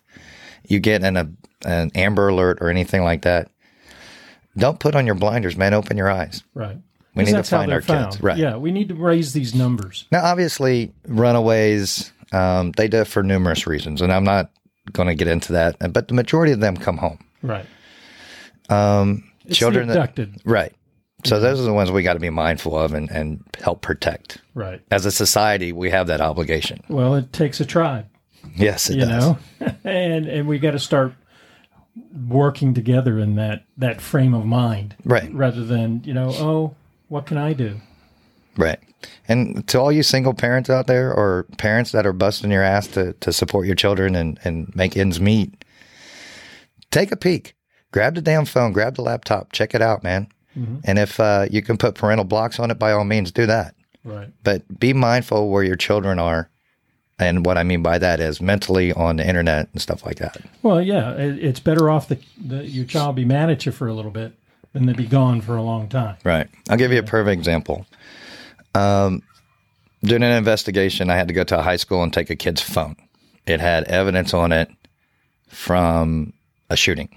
you 0.66 0.80
get 0.80 1.02
an 1.04 1.16
a, 1.16 1.30
an 1.64 1.90
Amber 1.94 2.28
Alert 2.28 2.58
or 2.60 2.70
anything 2.70 3.02
like 3.04 3.22
that, 3.22 3.50
don't 4.56 4.80
put 4.80 4.94
on 4.94 5.04
your 5.06 5.14
blinders, 5.14 5.56
man. 5.56 5.74
Open 5.74 5.96
your 5.96 6.10
eyes. 6.10 6.42
Right. 6.54 6.78
We 7.16 7.24
need 7.24 7.32
to 7.32 7.42
find 7.42 7.72
our 7.72 7.80
kids. 7.80 8.20
Right. 8.20 8.36
Yeah, 8.38 8.56
we 8.56 8.70
need 8.72 8.88
to 8.88 8.94
raise 8.94 9.32
these 9.32 9.54
numbers. 9.54 10.04
Now, 10.12 10.24
obviously, 10.24 10.92
runaways 11.08 12.12
um, 12.32 12.72
they 12.72 12.88
do 12.88 13.04
for 13.04 13.22
numerous 13.22 13.66
reasons, 13.66 14.02
and 14.02 14.12
I'm 14.12 14.24
not 14.24 14.50
going 14.92 15.08
to 15.08 15.14
get 15.14 15.26
into 15.28 15.52
that. 15.54 15.76
But 15.92 16.08
the 16.08 16.14
majority 16.14 16.52
of 16.52 16.60
them 16.60 16.76
come 16.76 16.96
home. 16.98 17.18
Right. 17.42 17.66
Um, 18.68 19.24
It's 19.46 19.56
children 19.58 19.88
the 19.88 19.94
that 19.94 20.00
abducted. 20.00 20.40
right. 20.44 20.72
So 21.24 21.40
those 21.40 21.58
are 21.58 21.64
the 21.64 21.72
ones 21.72 21.90
we 21.90 22.02
got 22.02 22.12
to 22.14 22.20
be 22.20 22.30
mindful 22.30 22.78
of 22.78 22.92
and, 22.94 23.10
and 23.10 23.42
help 23.60 23.80
protect. 23.80 24.38
Right. 24.54 24.80
As 24.92 25.06
a 25.06 25.10
society, 25.10 25.72
we 25.72 25.90
have 25.90 26.06
that 26.08 26.20
obligation. 26.20 26.82
Well, 26.88 27.14
it 27.16 27.32
takes 27.32 27.58
a 27.60 27.64
tribe, 27.64 28.06
Yes, 28.54 28.90
it 28.90 28.96
you 28.96 29.06
does. 29.06 29.24
know, 29.24 29.38
and 29.84 30.26
and 30.26 30.46
we 30.46 30.58
got 30.60 30.72
to 30.72 30.78
start 30.78 31.14
working 32.28 32.74
together 32.74 33.18
in 33.18 33.36
that 33.36 33.64
that 33.78 34.00
frame 34.00 34.34
of 34.34 34.44
mind 34.44 34.94
Right, 35.04 35.32
rather 35.32 35.64
than 35.64 36.02
you 36.04 36.14
know, 36.14 36.28
oh, 36.34 36.74
what 37.08 37.26
can 37.26 37.36
I 37.36 37.52
do? 37.52 37.80
right. 38.56 38.78
And 39.28 39.66
to 39.68 39.78
all 39.78 39.92
you 39.92 40.02
single 40.02 40.34
parents 40.34 40.70
out 40.70 40.86
there 40.86 41.12
or 41.12 41.46
parents 41.58 41.92
that 41.92 42.06
are 42.06 42.12
busting 42.12 42.50
your 42.50 42.62
ass 42.62 42.86
to, 42.88 43.12
to 43.14 43.32
support 43.32 43.66
your 43.66 43.74
children 43.74 44.14
and, 44.14 44.40
and 44.44 44.74
make 44.74 44.96
ends 44.96 45.20
meet, 45.20 45.64
take 46.90 47.12
a 47.12 47.16
peek. 47.16 47.54
Grab 47.92 48.14
the 48.14 48.22
damn 48.22 48.44
phone, 48.44 48.72
grab 48.72 48.96
the 48.96 49.02
laptop, 49.02 49.52
check 49.52 49.74
it 49.74 49.82
out, 49.82 50.02
man. 50.02 50.28
And 50.84 50.98
if 50.98 51.20
uh, 51.20 51.46
you 51.50 51.60
can 51.60 51.76
put 51.76 51.94
parental 51.94 52.24
blocks 52.24 52.58
on 52.58 52.70
it, 52.70 52.78
by 52.78 52.92
all 52.92 53.04
means, 53.04 53.30
do 53.30 53.44
that. 53.46 53.74
Right. 54.04 54.28
But 54.42 54.80
be 54.80 54.94
mindful 54.94 55.50
where 55.50 55.62
your 55.62 55.76
children 55.76 56.18
are. 56.18 56.48
And 57.18 57.44
what 57.44 57.58
I 57.58 57.62
mean 57.62 57.82
by 57.82 57.98
that 57.98 58.20
is 58.20 58.40
mentally 58.40 58.92
on 58.92 59.16
the 59.16 59.26
internet 59.26 59.68
and 59.72 59.80
stuff 59.80 60.04
like 60.04 60.16
that. 60.18 60.38
Well, 60.62 60.80
yeah, 60.82 61.12
it, 61.12 61.44
it's 61.44 61.60
better 61.60 61.90
off 61.90 62.08
that 62.08 62.22
the, 62.42 62.66
your 62.66 62.86
child 62.86 63.16
be 63.16 63.24
mad 63.24 63.50
at 63.50 63.66
you 63.66 63.72
for 63.72 63.86
a 63.86 63.94
little 63.94 64.10
bit 64.10 64.32
than 64.76 64.84
they'd 64.84 64.96
be 64.96 65.06
gone 65.06 65.40
for 65.40 65.56
a 65.56 65.62
long 65.62 65.88
time. 65.88 66.16
Right. 66.22 66.48
I'll 66.68 66.76
give 66.76 66.92
you 66.92 66.98
a 66.98 67.02
perfect 67.02 67.38
example. 67.38 67.86
Um, 68.74 69.22
doing 70.04 70.22
an 70.22 70.32
investigation, 70.32 71.08
I 71.08 71.16
had 71.16 71.28
to 71.28 71.34
go 71.34 71.44
to 71.44 71.58
a 71.58 71.62
high 71.62 71.76
school 71.76 72.02
and 72.02 72.12
take 72.12 72.28
a 72.28 72.36
kid's 72.36 72.60
phone. 72.60 72.94
It 73.46 73.60
had 73.60 73.84
evidence 73.84 74.34
on 74.34 74.52
it 74.52 74.68
from 75.48 76.34
a 76.68 76.76
shooting. 76.76 77.08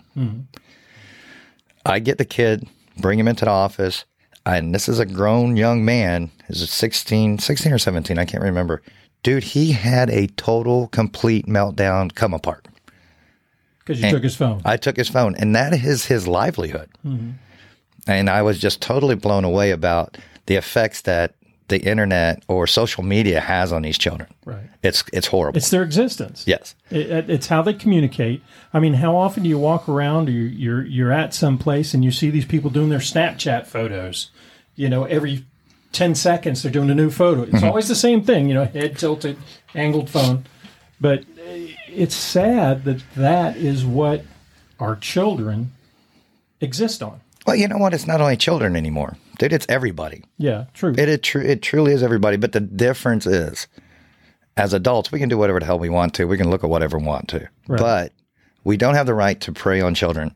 I 1.85 1.99
get 1.99 2.17
the 2.17 2.25
kid, 2.25 2.65
bring 2.97 3.19
him 3.19 3.27
into 3.27 3.43
the 3.43 3.51
office, 3.51 4.05
and 4.45 4.73
this 4.73 4.87
is 4.87 4.99
a 4.99 5.05
grown 5.05 5.57
young 5.57 5.83
man. 5.83 6.31
Is 6.47 6.61
it 6.61 6.67
16, 6.67 7.39
16 7.39 7.73
or 7.73 7.77
17? 7.77 8.17
I 8.17 8.23
can't 8.23 8.43
remember. 8.43 8.81
Dude, 9.21 9.43
he 9.43 9.73
had 9.73 10.09
a 10.09 10.27
total, 10.27 10.87
complete 10.87 11.45
meltdown, 11.45 12.15
come 12.15 12.33
apart. 12.33 12.69
Because 13.79 14.01
you 14.01 14.11
took 14.11 14.23
his 14.23 14.35
phone. 14.35 14.61
I 14.63 14.77
took 14.77 14.95
his 14.95 15.09
phone, 15.09 15.35
and 15.35 15.53
that 15.55 15.73
is 15.73 16.05
his 16.05 16.25
livelihood. 16.25 16.89
And 18.09 18.29
I 18.29 18.41
was 18.41 18.59
just 18.59 18.81
totally 18.81 19.15
blown 19.15 19.43
away 19.43 19.71
about 19.71 20.17
the 20.47 20.55
effects 20.55 21.01
that 21.01 21.35
the 21.67 21.79
internet 21.79 22.43
or 22.47 22.65
social 22.65 23.03
media 23.03 23.39
has 23.39 23.71
on 23.71 23.83
these 23.83 23.97
children. 23.97 24.27
right. 24.45 24.63
It's 24.81 25.03
it's 25.13 25.27
horrible. 25.27 25.57
It's 25.57 25.69
their 25.69 25.83
existence. 25.83 26.43
yes. 26.47 26.73
It, 26.89 27.11
it- 27.11 27.29
it's 27.29 27.47
how 27.47 27.61
they 27.61 27.73
communicate. 27.73 28.41
I 28.73 28.79
mean, 28.79 28.95
how 28.95 29.15
often 29.15 29.43
do 29.43 29.49
you 29.49 29.59
walk 29.59 29.87
around 29.87 30.29
or 30.29 30.31
you- 30.31 30.43
you're 30.43 30.85
you're 30.85 31.11
at 31.11 31.33
some 31.33 31.57
place 31.57 31.93
and 31.93 32.03
you 32.03 32.11
see 32.11 32.29
these 32.31 32.45
people 32.45 32.69
doing 32.71 32.89
their 32.89 32.99
Snapchat 32.99 33.67
photos? 33.67 34.31
You 34.75 34.89
know, 34.89 35.03
every 35.03 35.45
ten 35.91 36.15
seconds 36.15 36.63
they're 36.63 36.71
doing 36.71 36.89
a 36.89 36.95
new 36.95 37.11
photo. 37.11 37.43
It's 37.43 37.51
mm-hmm. 37.51 37.65
always 37.65 37.87
the 37.87 37.95
same 37.95 38.23
thing. 38.23 38.47
You 38.47 38.55
know, 38.55 38.65
head 38.65 38.97
tilted, 38.97 39.37
angled 39.75 40.09
phone. 40.09 40.45
But 41.01 41.25
it's 41.87 42.15
sad 42.15 42.83
that 42.85 43.03
that 43.15 43.57
is 43.57 43.85
what 43.85 44.23
our 44.79 44.95
children 44.95 45.71
exist 46.61 47.03
on. 47.03 47.19
Well, 47.49 47.57
you 47.57 47.67
know 47.67 47.79
what? 47.79 47.95
It's 47.95 48.05
not 48.05 48.21
only 48.21 48.37
children 48.37 48.75
anymore, 48.75 49.17
dude. 49.39 49.53
It's 49.53 49.65
everybody. 49.67 50.23
Yeah, 50.37 50.65
true. 50.75 50.93
It 50.95 51.09
it, 51.09 51.23
tru- 51.23 51.41
it 51.41 51.63
truly 51.63 51.93
is 51.93 52.03
everybody. 52.03 52.37
But 52.37 52.51
the 52.51 52.59
difference 52.59 53.25
is, 53.25 53.65
as 54.55 54.71
adults, 54.71 55.11
we 55.11 55.17
can 55.17 55.29
do 55.29 55.37
whatever 55.39 55.59
the 55.59 55.65
hell 55.65 55.79
we 55.79 55.89
want 55.89 56.13
to. 56.13 56.25
We 56.25 56.37
can 56.37 56.51
look 56.51 56.63
at 56.63 56.69
whatever 56.69 56.99
we 56.99 57.05
want 57.05 57.27
to. 57.29 57.49
Right. 57.67 57.79
But 57.79 58.13
we 58.63 58.77
don't 58.77 58.93
have 58.93 59.07
the 59.07 59.15
right 59.15 59.41
to 59.41 59.51
prey 59.51 59.81
on 59.81 59.95
children. 59.95 60.35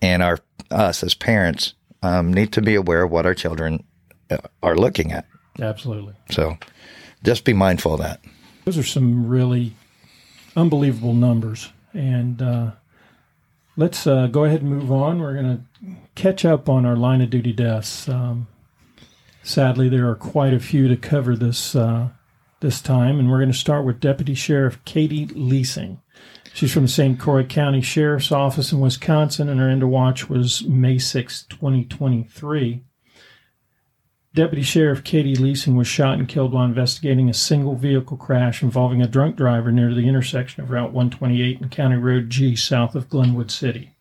And 0.00 0.22
our 0.22 0.38
us 0.70 1.02
as 1.02 1.14
parents 1.14 1.74
um, 2.02 2.32
need 2.32 2.52
to 2.52 2.62
be 2.62 2.74
aware 2.74 3.02
of 3.02 3.10
what 3.10 3.26
our 3.26 3.34
children 3.34 3.84
uh, 4.30 4.38
are 4.62 4.76
looking 4.76 5.12
at. 5.12 5.26
Absolutely. 5.60 6.14
So 6.30 6.56
just 7.22 7.44
be 7.44 7.52
mindful 7.52 7.92
of 7.92 8.00
that. 8.00 8.22
Those 8.64 8.78
are 8.78 8.82
some 8.82 9.28
really 9.28 9.74
unbelievable 10.56 11.12
numbers. 11.12 11.68
And 11.92 12.40
uh, 12.40 12.70
let's 13.76 14.06
uh, 14.06 14.28
go 14.28 14.46
ahead 14.46 14.62
and 14.62 14.70
move 14.70 14.90
on. 14.90 15.20
We're 15.20 15.34
going 15.34 15.58
to 15.58 15.64
catch 16.20 16.44
up 16.44 16.68
on 16.68 16.84
our 16.84 16.96
line 16.96 17.22
of 17.22 17.30
duty 17.30 17.52
deaths. 17.52 18.06
Um, 18.06 18.46
sadly, 19.42 19.88
there 19.88 20.06
are 20.10 20.14
quite 20.14 20.52
a 20.52 20.60
few 20.60 20.86
to 20.86 20.96
cover 20.96 21.34
this 21.34 21.74
uh, 21.74 22.10
this 22.60 22.82
time, 22.82 23.18
and 23.18 23.30
we're 23.30 23.38
going 23.38 23.50
to 23.50 23.56
start 23.56 23.86
with 23.86 24.00
Deputy 24.00 24.34
Sheriff 24.34 24.84
Kaitie 24.84 25.32
Leising. 25.32 25.96
She's 26.52 26.74
from 26.74 26.82
the 26.82 26.88
St. 26.88 27.18
Croix 27.18 27.44
County 27.44 27.80
Sheriff's 27.80 28.30
Office 28.30 28.70
in 28.70 28.80
Wisconsin, 28.80 29.48
and 29.48 29.58
her 29.60 29.70
end 29.70 29.82
of 29.82 29.88
watch 29.88 30.28
was 30.28 30.62
May 30.64 30.98
6, 30.98 31.44
2023. 31.44 32.82
Deputy 34.34 34.62
Sheriff 34.62 35.02
Kaitie 35.02 35.38
Leising 35.38 35.74
was 35.74 35.86
shot 35.86 36.18
and 36.18 36.28
killed 36.28 36.52
while 36.52 36.66
investigating 36.66 37.30
a 37.30 37.34
single 37.34 37.76
vehicle 37.76 38.18
crash 38.18 38.62
involving 38.62 39.00
a 39.00 39.08
drunk 39.08 39.36
driver 39.36 39.72
near 39.72 39.94
the 39.94 40.06
intersection 40.06 40.62
of 40.62 40.70
Route 40.70 40.92
128 40.92 41.62
and 41.62 41.70
County 41.70 41.96
Road 41.96 42.28
G 42.28 42.54
south 42.54 42.94
of 42.94 43.08
Glenwood 43.08 43.50
City. 43.50 43.94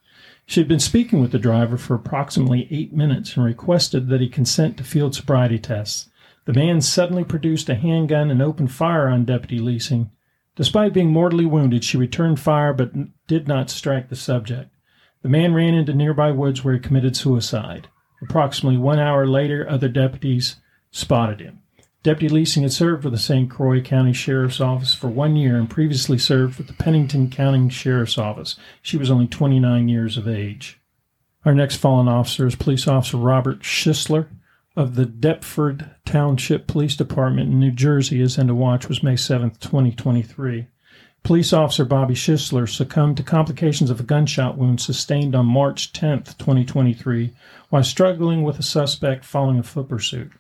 She 0.49 0.59
had 0.59 0.67
been 0.67 0.79
speaking 0.79 1.21
with 1.21 1.31
the 1.31 1.37
driver 1.37 1.77
for 1.77 1.93
approximately 1.93 2.67
eight 2.71 2.91
minutes 2.91 3.35
and 3.35 3.45
requested 3.45 4.07
that 4.07 4.19
he 4.19 4.27
consent 4.27 4.77
to 4.77 4.83
field 4.83 5.13
sobriety 5.13 5.59
tests. 5.59 6.09
The 6.45 6.53
man 6.53 6.81
suddenly 6.81 7.23
produced 7.23 7.69
a 7.69 7.75
handgun 7.75 8.31
and 8.31 8.41
opened 8.41 8.71
fire 8.71 9.09
on 9.09 9.25
Deputy 9.25 9.59
Leising. 9.59 10.09
Despite 10.55 10.91
being 10.91 11.11
mortally 11.11 11.45
wounded, 11.45 11.83
she 11.83 11.97
returned 11.97 12.39
fire 12.39 12.73
but 12.73 12.93
did 13.27 13.47
not 13.47 13.69
strike 13.69 14.09
the 14.09 14.15
subject. 14.15 14.71
The 15.21 15.29
man 15.29 15.53
ran 15.53 15.75
into 15.75 15.93
nearby 15.93 16.31
woods 16.31 16.63
where 16.63 16.73
he 16.73 16.79
committed 16.79 17.15
suicide. 17.15 17.87
Approximately 18.23 18.79
one 18.79 18.97
hour 18.97 19.27
later, 19.27 19.69
other 19.69 19.87
deputies 19.87 20.55
spotted 20.89 21.41
him. 21.41 21.61
Deputy 22.01 22.33
Leising 22.33 22.61
had 22.61 22.71
served 22.71 23.03
with 23.03 23.11
the 23.11 23.19
St. 23.19 23.49
Croix 23.49 23.81
County 23.81 24.13
Sheriff's 24.13 24.61
Office 24.61 24.95
for 24.95 25.09
one 25.09 25.35
year 25.35 25.57
and 25.57 25.69
previously 25.69 26.17
served 26.17 26.57
with 26.57 26.67
the 26.67 26.73
Pennington 26.73 27.29
County 27.29 27.69
Sheriff's 27.69 28.17
Office. 28.17 28.55
She 28.81 28.95
was 28.95 29.11
only 29.11 29.27
29 29.27 29.89
years 29.89 30.15
of 30.15 30.25
age. 30.25 30.79
Our 31.43 31.53
next 31.53 31.75
fallen 31.75 32.07
officer 32.07 32.47
is 32.47 32.55
Police 32.55 32.87
Officer 32.87 33.17
Robert 33.17 33.61
Shisler 33.61 34.27
of 34.77 34.95
the 34.95 35.05
Deptford 35.05 35.89
Township 36.05 36.67
Police 36.67 36.95
Department 36.95 37.51
in 37.51 37.59
New 37.59 37.71
Jersey. 37.71 38.19
His 38.19 38.37
end 38.37 38.49
of 38.49 38.55
watch 38.55 38.87
was 38.87 39.03
May 39.03 39.17
7, 39.17 39.51
2023. 39.59 40.67
Police 41.23 41.51
Officer 41.51 41.83
Bobby 41.83 42.13
Shisler 42.13 42.67
succumbed 42.67 43.17
to 43.17 43.23
complications 43.23 43.89
of 43.89 43.99
a 43.99 44.03
gunshot 44.03 44.57
wound 44.57 44.79
sustained 44.79 45.35
on 45.35 45.45
March 45.45 45.91
10, 45.91 46.23
2023, 46.23 47.33
while 47.69 47.83
struggling 47.83 48.43
with 48.43 48.57
a 48.57 48.63
suspect 48.63 49.25
following 49.25 49.59
a 49.59 49.63
foot 49.63 49.89
pursuit. 49.89 50.31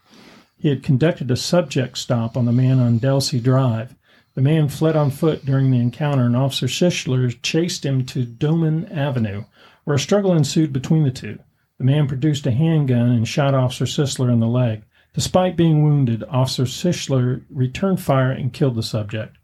He 0.59 0.67
had 0.67 0.83
conducted 0.83 1.31
a 1.31 1.37
subject 1.37 1.97
stop 1.97 2.35
on 2.35 2.43
the 2.43 2.51
man 2.51 2.79
on 2.79 2.99
Delsea 2.99 3.41
Drive. 3.41 3.95
The 4.35 4.41
man 4.41 4.67
fled 4.67 4.97
on 4.97 5.09
foot 5.09 5.45
during 5.45 5.71
the 5.71 5.79
encounter, 5.79 6.25
and 6.25 6.35
Officer 6.35 6.67
Shisler 6.67 7.41
chased 7.41 7.85
him 7.85 8.05
to 8.07 8.25
Doman 8.25 8.85
Avenue, 8.91 9.45
where 9.85 9.95
a 9.95 9.99
struggle 9.99 10.33
ensued 10.33 10.73
between 10.73 11.03
the 11.03 11.11
two. 11.11 11.39
The 11.77 11.85
man 11.85 12.09
produced 12.09 12.45
a 12.45 12.51
handgun 12.51 13.09
and 13.09 13.25
shot 13.25 13.53
Officer 13.53 13.85
Shisler 13.85 14.29
in 14.29 14.41
the 14.41 14.47
leg. 14.47 14.83
Despite 15.13 15.55
being 15.55 15.81
wounded, 15.81 16.25
Officer 16.29 16.63
Shisler 16.63 17.43
returned 17.49 18.01
fire 18.01 18.31
and 18.31 18.51
killed 18.51 18.75
the 18.75 18.83
subject. 18.83 19.37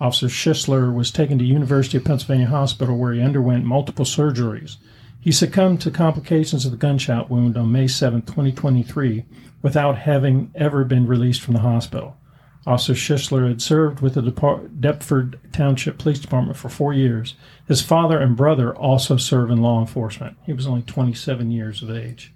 Officer 0.00 0.28
Shisler 0.28 0.92
was 0.92 1.10
taken 1.10 1.38
to 1.38 1.44
University 1.44 1.98
of 1.98 2.04
Pennsylvania 2.04 2.46
Hospital 2.46 2.96
where 2.96 3.12
he 3.12 3.20
underwent 3.20 3.66
multiple 3.66 4.06
surgeries. 4.06 4.78
He 5.26 5.32
succumbed 5.32 5.80
to 5.80 5.90
complications 5.90 6.64
of 6.64 6.70
the 6.70 6.76
gunshot 6.76 7.28
wound 7.28 7.56
on 7.56 7.72
May 7.72 7.88
7, 7.88 8.22
2023, 8.22 9.24
without 9.60 9.98
having 9.98 10.52
ever 10.54 10.84
been 10.84 11.08
released 11.08 11.42
from 11.42 11.54
the 11.54 11.62
hospital. 11.62 12.16
Officer 12.64 12.92
Shisler 12.92 13.48
had 13.48 13.60
served 13.60 13.98
with 13.98 14.14
the 14.14 14.22
Deptford 14.22 15.40
Township 15.52 15.98
Police 15.98 16.20
Department 16.20 16.56
for 16.56 16.68
four 16.68 16.92
years. 16.92 17.34
His 17.66 17.82
father 17.82 18.20
and 18.20 18.36
brother 18.36 18.72
also 18.76 19.16
serve 19.16 19.50
in 19.50 19.62
law 19.62 19.80
enforcement. 19.80 20.36
He 20.44 20.52
was 20.52 20.68
only 20.68 20.82
27 20.82 21.50
years 21.50 21.82
of 21.82 21.90
age. 21.90 22.32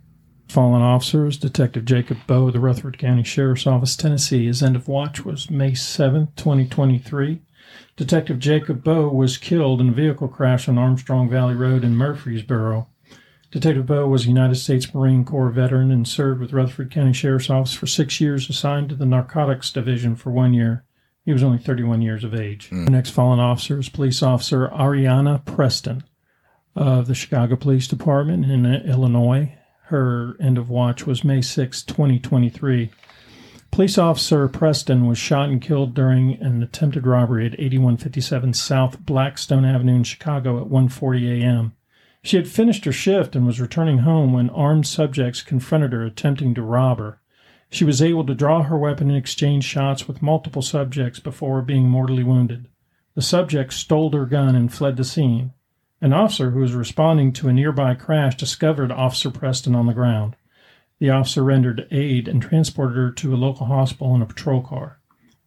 Fallen 0.48 0.82
officers, 0.82 1.36
Detective 1.36 1.84
Jacob 1.84 2.18
Bowe 2.26 2.50
the 2.50 2.58
Rutherford 2.58 2.98
County 2.98 3.22
Sheriff's 3.22 3.68
Office, 3.68 3.94
Tennessee. 3.94 4.46
His 4.46 4.64
end 4.64 4.74
of 4.74 4.88
watch 4.88 5.24
was 5.24 5.48
May 5.48 5.74
7, 5.74 6.32
2023. 6.34 7.40
Detective 7.96 8.38
Jacob 8.38 8.82
Bowe 8.82 9.08
was 9.08 9.36
killed 9.36 9.80
in 9.80 9.90
a 9.90 9.92
vehicle 9.92 10.28
crash 10.28 10.68
on 10.68 10.78
Armstrong 10.78 11.28
Valley 11.28 11.54
Road 11.54 11.84
in 11.84 11.96
Murfreesboro. 11.96 12.88
Detective 13.50 13.86
Bowe 13.86 14.06
was 14.06 14.24
a 14.24 14.28
United 14.28 14.54
States 14.54 14.94
Marine 14.94 15.24
Corps 15.24 15.50
veteran 15.50 15.90
and 15.90 16.06
served 16.06 16.40
with 16.40 16.52
Rutherford 16.52 16.90
County 16.90 17.12
Sheriff's 17.12 17.50
Office 17.50 17.74
for 17.74 17.86
six 17.86 18.20
years, 18.20 18.48
assigned 18.48 18.90
to 18.90 18.94
the 18.94 19.06
Narcotics 19.06 19.72
Division 19.72 20.14
for 20.14 20.30
one 20.30 20.54
year. 20.54 20.84
He 21.24 21.32
was 21.32 21.42
only 21.42 21.58
31 21.58 22.00
years 22.00 22.24
of 22.24 22.34
age. 22.34 22.70
Mm. 22.70 22.84
The 22.86 22.90
next 22.92 23.10
fallen 23.10 23.40
officer 23.40 23.78
is 23.80 23.88
Police 23.88 24.22
Officer 24.22 24.68
Areanah 24.68 25.44
Preston 25.44 26.04
of 26.76 27.08
the 27.08 27.14
Chicago 27.14 27.56
Police 27.56 27.88
Department 27.88 28.44
in 28.50 28.64
Illinois. 28.66 29.56
Her 29.86 30.36
end 30.40 30.56
of 30.56 30.70
watch 30.70 31.04
was 31.04 31.24
May 31.24 31.42
6, 31.42 31.82
2023. 31.82 32.90
Police 33.80 33.96
officer 33.96 34.46
Preston 34.46 35.06
was 35.06 35.16
shot 35.16 35.48
and 35.48 35.58
killed 35.58 35.94
during 35.94 36.34
an 36.42 36.62
attempted 36.62 37.06
robbery 37.06 37.46
at 37.46 37.58
8157 37.58 38.52
South 38.52 39.00
Blackstone 39.06 39.64
Avenue 39.64 39.96
in 39.96 40.04
Chicago 40.04 40.60
at 40.60 40.68
1:40 40.68 41.40
a.m. 41.40 41.72
She 42.22 42.36
had 42.36 42.46
finished 42.46 42.84
her 42.84 42.92
shift 42.92 43.34
and 43.34 43.46
was 43.46 43.58
returning 43.58 44.00
home 44.00 44.34
when 44.34 44.50
armed 44.50 44.86
subjects 44.86 45.40
confronted 45.40 45.94
her 45.94 46.04
attempting 46.04 46.52
to 46.56 46.62
rob 46.62 46.98
her. 46.98 47.20
She 47.70 47.86
was 47.86 48.02
able 48.02 48.26
to 48.26 48.34
draw 48.34 48.64
her 48.64 48.76
weapon 48.76 49.08
and 49.08 49.16
exchange 49.16 49.64
shots 49.64 50.06
with 50.06 50.20
multiple 50.20 50.60
subjects 50.60 51.18
before 51.18 51.62
being 51.62 51.88
mortally 51.88 52.22
wounded. 52.22 52.68
The 53.14 53.22
subjects 53.22 53.76
stole 53.76 54.12
her 54.12 54.26
gun 54.26 54.54
and 54.54 54.70
fled 54.70 54.98
the 54.98 55.04
scene. 55.04 55.52
An 56.02 56.12
officer 56.12 56.50
who 56.50 56.60
was 56.60 56.74
responding 56.74 57.32
to 57.32 57.48
a 57.48 57.52
nearby 57.54 57.94
crash 57.94 58.36
discovered 58.36 58.92
Officer 58.92 59.30
Preston 59.30 59.74
on 59.74 59.86
the 59.86 59.94
ground. 59.94 60.36
The 61.00 61.08
officer 61.08 61.42
rendered 61.42 61.88
aid 61.90 62.28
and 62.28 62.42
transported 62.42 62.96
her 62.96 63.10
to 63.10 63.34
a 63.34 63.36
local 63.36 63.66
hospital 63.66 64.14
in 64.14 64.20
a 64.20 64.26
patrol 64.26 64.60
car. 64.60 65.00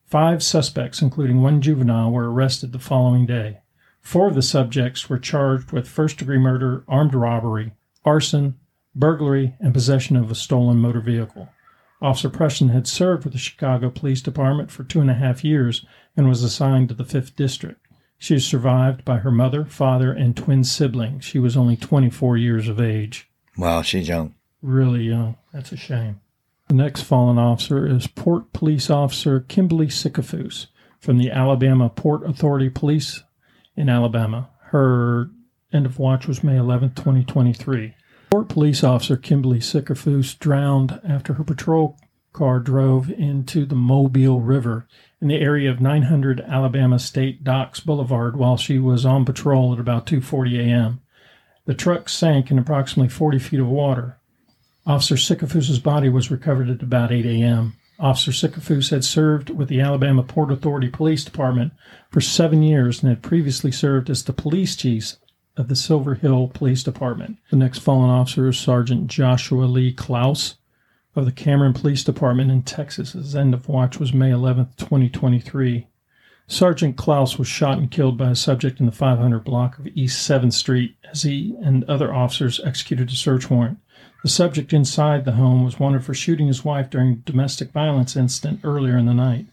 Five 0.04 0.42
suspects, 0.42 1.00
including 1.00 1.42
one 1.44 1.62
juvenile, 1.62 2.12
were 2.12 2.32
arrested 2.32 2.72
the 2.72 2.80
following 2.80 3.28
day. 3.28 3.60
Four 4.02 4.28
of 4.28 4.36
the 4.36 4.42
subjects 4.42 5.10
were 5.10 5.20
charged 5.20 5.72
with 5.72 5.88
first 5.88 6.18
degree 6.18 6.40
murder, 6.40 6.84
armed 6.88 7.14
robbery, 7.14 7.74
arson, 8.04 8.60
burglary, 8.96 9.56
and 9.60 9.76
possession 9.76 10.16
of 10.16 10.32
a 10.32 10.36
stolen 10.36 10.78
motor 10.78 11.02
vehicle. 11.02 11.50
Officer 12.02 12.30
Preston 12.30 12.70
had 12.70 12.88
served 12.88 13.24
with 13.24 13.34
the 13.34 13.40
Chicago 13.40 13.92
Police 13.92 14.22
Department 14.22 14.72
for 14.72 14.84
two 14.84 15.02
and 15.02 15.10
a 15.10 15.14
half 15.14 15.44
years 15.44 15.86
and 16.18 16.28
was 16.28 16.44
assigned 16.44 16.90
to 16.90 16.96
the 16.96 17.06
5th 17.06 17.36
District. 17.36 17.80
She 18.18 18.36
is 18.36 18.46
survived 18.46 19.06
by 19.06 19.18
her 19.18 19.32
mother, 19.32 19.66
father, 19.66 20.12
and 20.12 20.36
twin 20.36 20.64
siblings. 20.64 21.24
She 21.24 21.38
was 21.38 21.56
only 21.56 21.78
24 21.78 22.38
years 22.38 22.68
of 22.68 22.82
age. 22.82 23.30
Wow, 23.56 23.84
she's 23.84 24.08
young 24.08 24.34
really 24.64 25.04
young. 25.04 25.36
That's 25.52 25.72
a 25.72 25.78
shame. 25.78 26.22
The 26.70 26.76
next 26.76 27.02
fallen 27.02 27.38
officer 27.38 27.86
is 27.86 28.08
Port 28.08 28.54
Police 28.54 28.90
Officer 28.90 29.42
Kimberly 29.42 29.88
Sikafus 29.88 30.68
from 31.00 31.18
the 31.18 31.30
Alabama 31.30 31.90
Port 31.90 32.28
Authority 32.28 32.70
Police 32.70 33.24
in 33.76 33.90
Alabama. 33.90 34.50
Her 34.72 35.30
end 35.72 35.86
of 35.86 36.00
watch 36.00 36.28
was 36.28 36.44
May 36.44 36.58
11, 36.58 36.96
2023. 36.96 37.94
Port 38.32 38.50
Police 38.50 38.84
Officer 38.84 39.18
Kimberly 39.18 39.60
Sikafus 39.60 40.40
drowned 40.40 41.00
after 41.08 41.34
her 41.34 41.44
patrol 41.44 42.00
car 42.32 42.60
drove 42.60 43.12
into 43.12 43.66
the 43.66 43.76
Mobile 43.76 44.42
River 44.42 44.88
in 45.22 45.28
the 45.28 45.40
area 45.40 45.70
of 45.70 45.80
900 45.80 46.42
Alabama 46.42 46.98
State 46.98 47.44
Docks 47.44 47.80
Boulevard 47.80 48.36
while 48.36 48.58
she 48.58 48.80
was 48.80 49.06
on 49.06 49.24
patrol 49.24 49.74
at 49.74 49.80
about 49.80 50.08
2:40 50.08 50.60
a.m. 50.60 51.02
The 51.66 51.76
truck 51.76 52.10
sank 52.10 52.50
in 52.50 52.58
approximately 52.58 53.10
40 53.10 53.40
feet 53.40 53.60
of 53.60 53.68
water. 53.68 54.18
Officer 54.86 55.16
Sikafus's 55.16 55.80
body 55.80 56.10
was 56.10 56.32
recovered 56.32 56.70
at 56.70 56.82
about 56.82 57.12
8 57.12 57.26
a.m. 57.26 57.76
Officer 58.00 58.32
Sikafus 58.32 58.90
had 58.90 59.06
served 59.06 59.50
with 59.50 59.70
the 59.70 59.80
Alabama 59.80 60.24
Port 60.24 60.52
Authority 60.52 60.90
Police 60.90 61.24
Department 61.24 61.72
for 62.12 62.20
seven 62.20 62.62
years 62.62 63.02
and 63.02 63.10
had 63.10 63.22
previously 63.22 63.72
served 63.72 64.10
as 64.10 64.24
the 64.24 64.34
police 64.34 64.76
chief 64.76 65.14
of 65.56 65.68
the 65.68 65.76
Silver 65.76 66.16
Hill 66.16 66.48
Police 66.54 66.84
Department. 66.84 67.38
The 67.50 67.56
next 67.56 67.80
fallen 67.80 68.10
officer 68.10 68.48
is 68.50 68.58
Sergeant 68.58 69.08
Joshua 69.08 69.66
Lee 69.66 69.94
Klaus 69.94 70.56
of 71.16 71.26
the 71.26 71.32
Cameron 71.32 71.74
Police 71.74 72.04
Department 72.04 72.52
in 72.52 72.64
Texas. 72.64 73.14
His 73.14 73.36
end 73.36 73.54
of 73.54 73.70
watch 73.70 74.00
was 74.00 74.14
May 74.14 74.32
11, 74.32 74.70
2023. 74.78 75.88
Sergeant 76.48 76.98
Klaus 76.98 77.38
was 77.38 77.48
shot 77.48 77.78
and 77.78 77.90
killed 77.90 78.18
by 78.18 78.32
a 78.32 78.36
subject 78.36 78.80
in 78.80 78.86
the 78.86 78.92
500 78.92 79.44
block 79.44 79.78
of 79.80 79.88
East 79.88 80.30
7th 80.30 80.54
Street 80.54 80.98
as 81.10 81.22
he 81.22 81.56
and 81.64 81.84
other 81.86 82.14
officers 82.14 82.60
executed 82.66 83.10
a 83.10 83.16
search 83.16 83.50
warrant. 83.50 83.78
The 84.24 84.30
subject 84.30 84.72
inside 84.72 85.26
the 85.26 85.34
home 85.34 85.64
was 85.64 85.80
wanted 85.80 86.04
for 86.04 86.14
shooting 86.14 86.48
his 86.48 86.64
wife 86.64 86.90
during 86.90 87.12
a 87.12 87.16
domestic 87.16 87.72
violence 87.72 88.16
incident 88.16 88.62
earlier 88.64 88.98
in 88.98 89.06
the 89.06 89.14
night. 89.14 89.48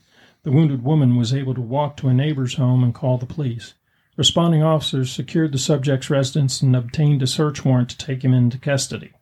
The 0.44 0.52
wounded 0.52 0.84
woman 0.84 1.16
was 1.16 1.34
able 1.34 1.54
to 1.54 1.60
walk 1.60 1.96
to 1.98 2.08
a 2.08 2.14
neighbor's 2.14 2.54
home 2.54 2.82
and 2.82 2.94
call 2.94 3.18
the 3.18 3.26
police. 3.26 3.74
Responding 4.16 4.62
officers 4.62 5.10
secured 5.10 5.52
the 5.52 5.58
subject's 5.58 6.08
residence 6.08 6.62
and 6.62 6.76
obtained 6.76 7.22
a 7.22 7.26
search 7.26 7.64
warrant 7.64 7.90
to 7.90 7.98
take 7.98 8.24
him 8.24 8.32
into 8.32 8.58
custody. 8.58 9.12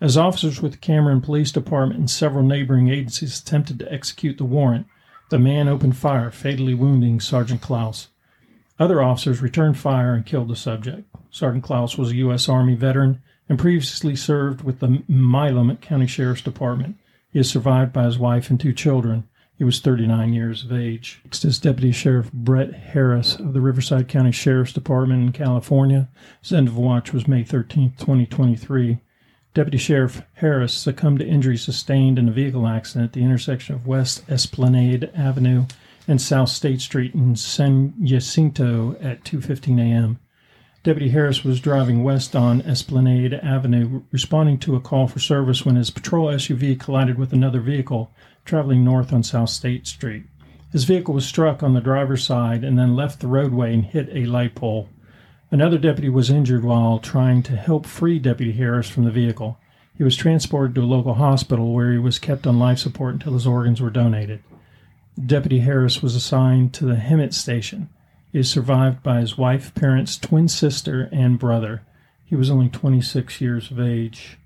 As 0.00 0.16
officers 0.16 0.62
with 0.62 0.72
the 0.72 0.78
Cameron 0.78 1.20
Police 1.20 1.52
Department 1.52 1.98
and 1.98 2.10
several 2.10 2.44
neighboring 2.44 2.88
agencies 2.88 3.40
attempted 3.40 3.78
to 3.78 3.92
execute 3.92 4.38
the 4.38 4.44
warrant, 4.44 4.86
the 5.30 5.38
man 5.38 5.68
opened 5.68 5.96
fire, 5.96 6.30
fatally 6.30 6.74
wounding 6.74 7.20
Sergeant 7.20 7.60
Klaus. 7.60 8.08
Other 8.78 9.02
officers 9.02 9.42
returned 9.42 9.78
fire 9.78 10.14
and 10.14 10.26
killed 10.26 10.48
the 10.48 10.56
subject. 10.56 11.04
Sergeant 11.30 11.64
Klaus 11.64 11.98
was 11.98 12.10
a 12.10 12.16
U.S. 12.16 12.48
Army 12.48 12.74
veteran 12.74 13.22
and 13.50 13.58
previously 13.58 14.14
served 14.14 14.62
with 14.62 14.78
the 14.78 15.02
Milam 15.08 15.76
County 15.78 16.06
Sheriff's 16.06 16.40
Department. 16.40 16.96
He 17.32 17.40
is 17.40 17.50
survived 17.50 17.92
by 17.92 18.04
his 18.04 18.16
wife 18.16 18.48
and 18.48 18.60
two 18.60 18.72
children. 18.72 19.28
He 19.58 19.64
was 19.64 19.80
39 19.80 20.32
years 20.32 20.64
of 20.64 20.72
age. 20.72 21.20
Next 21.24 21.44
is 21.44 21.58
Deputy 21.58 21.90
Sheriff 21.90 22.32
Brett 22.32 22.72
Harris 22.72 23.34
of 23.34 23.52
the 23.52 23.60
Riverside 23.60 24.06
County 24.06 24.30
Sheriff's 24.30 24.72
Department 24.72 25.22
in 25.22 25.32
California. 25.32 26.08
His 26.40 26.52
end 26.52 26.68
of 26.68 26.76
watch 26.78 27.12
was 27.12 27.26
May 27.26 27.42
13, 27.42 27.94
2023. 27.98 29.00
Deputy 29.52 29.78
Sheriff 29.78 30.22
Harris 30.34 30.72
succumbed 30.72 31.18
to 31.18 31.26
injuries 31.26 31.62
sustained 31.62 32.20
in 32.20 32.28
a 32.28 32.32
vehicle 32.32 32.68
accident 32.68 33.06
at 33.06 33.12
the 33.14 33.24
intersection 33.24 33.74
of 33.74 33.84
West 33.84 34.22
Esplanade 34.30 35.10
Avenue 35.12 35.66
and 36.06 36.22
South 36.22 36.50
State 36.50 36.80
Street 36.80 37.14
in 37.14 37.34
San 37.34 37.94
Jacinto 38.06 38.96
at 39.00 39.24
2:15 39.24 39.80
a.m. 39.80 40.20
Deputy 40.82 41.10
Harris 41.10 41.44
was 41.44 41.60
driving 41.60 42.02
west 42.02 42.34
on 42.34 42.62
Esplanade 42.62 43.34
Avenue, 43.34 44.00
responding 44.10 44.56
to 44.60 44.76
a 44.76 44.80
call 44.80 45.06
for 45.06 45.18
service 45.18 45.62
when 45.62 45.76
his 45.76 45.90
patrol 45.90 46.28
SUV 46.28 46.80
collided 46.80 47.18
with 47.18 47.34
another 47.34 47.60
vehicle 47.60 48.10
traveling 48.46 48.82
north 48.82 49.12
on 49.12 49.22
South 49.22 49.50
State 49.50 49.86
Street. 49.86 50.24
His 50.72 50.84
vehicle 50.84 51.12
was 51.12 51.26
struck 51.26 51.62
on 51.62 51.74
the 51.74 51.82
driver's 51.82 52.24
side 52.24 52.64
and 52.64 52.78
then 52.78 52.96
left 52.96 53.20
the 53.20 53.26
roadway 53.26 53.74
and 53.74 53.84
hit 53.84 54.08
a 54.10 54.24
light 54.24 54.54
pole. 54.54 54.88
Another 55.50 55.76
deputy 55.76 56.08
was 56.08 56.30
injured 56.30 56.64
while 56.64 56.98
trying 56.98 57.42
to 57.42 57.56
help 57.56 57.84
free 57.84 58.18
Deputy 58.18 58.52
Harris 58.52 58.88
from 58.88 59.04
the 59.04 59.10
vehicle. 59.10 59.58
He 59.98 60.02
was 60.02 60.16
transported 60.16 60.74
to 60.76 60.80
a 60.80 60.84
local 60.84 61.14
hospital 61.14 61.74
where 61.74 61.92
he 61.92 61.98
was 61.98 62.18
kept 62.18 62.46
on 62.46 62.58
life 62.58 62.78
support 62.78 63.12
until 63.12 63.34
his 63.34 63.46
organs 63.46 63.82
were 63.82 63.90
donated. 63.90 64.42
Deputy 65.26 65.58
Harris 65.58 66.02
was 66.02 66.14
assigned 66.14 66.72
to 66.72 66.86
the 66.86 66.94
Hemet 66.94 67.34
station 67.34 67.90
is 68.32 68.50
survived 68.50 69.02
by 69.02 69.20
his 69.20 69.36
wife, 69.36 69.74
parents, 69.74 70.16
twin 70.18 70.48
sister, 70.48 71.08
and 71.12 71.38
brother. 71.38 71.82
He 72.24 72.36
was 72.36 72.50
only 72.50 72.68
26 72.68 73.40
years 73.40 73.70
of 73.70 73.80
age. 73.80 74.38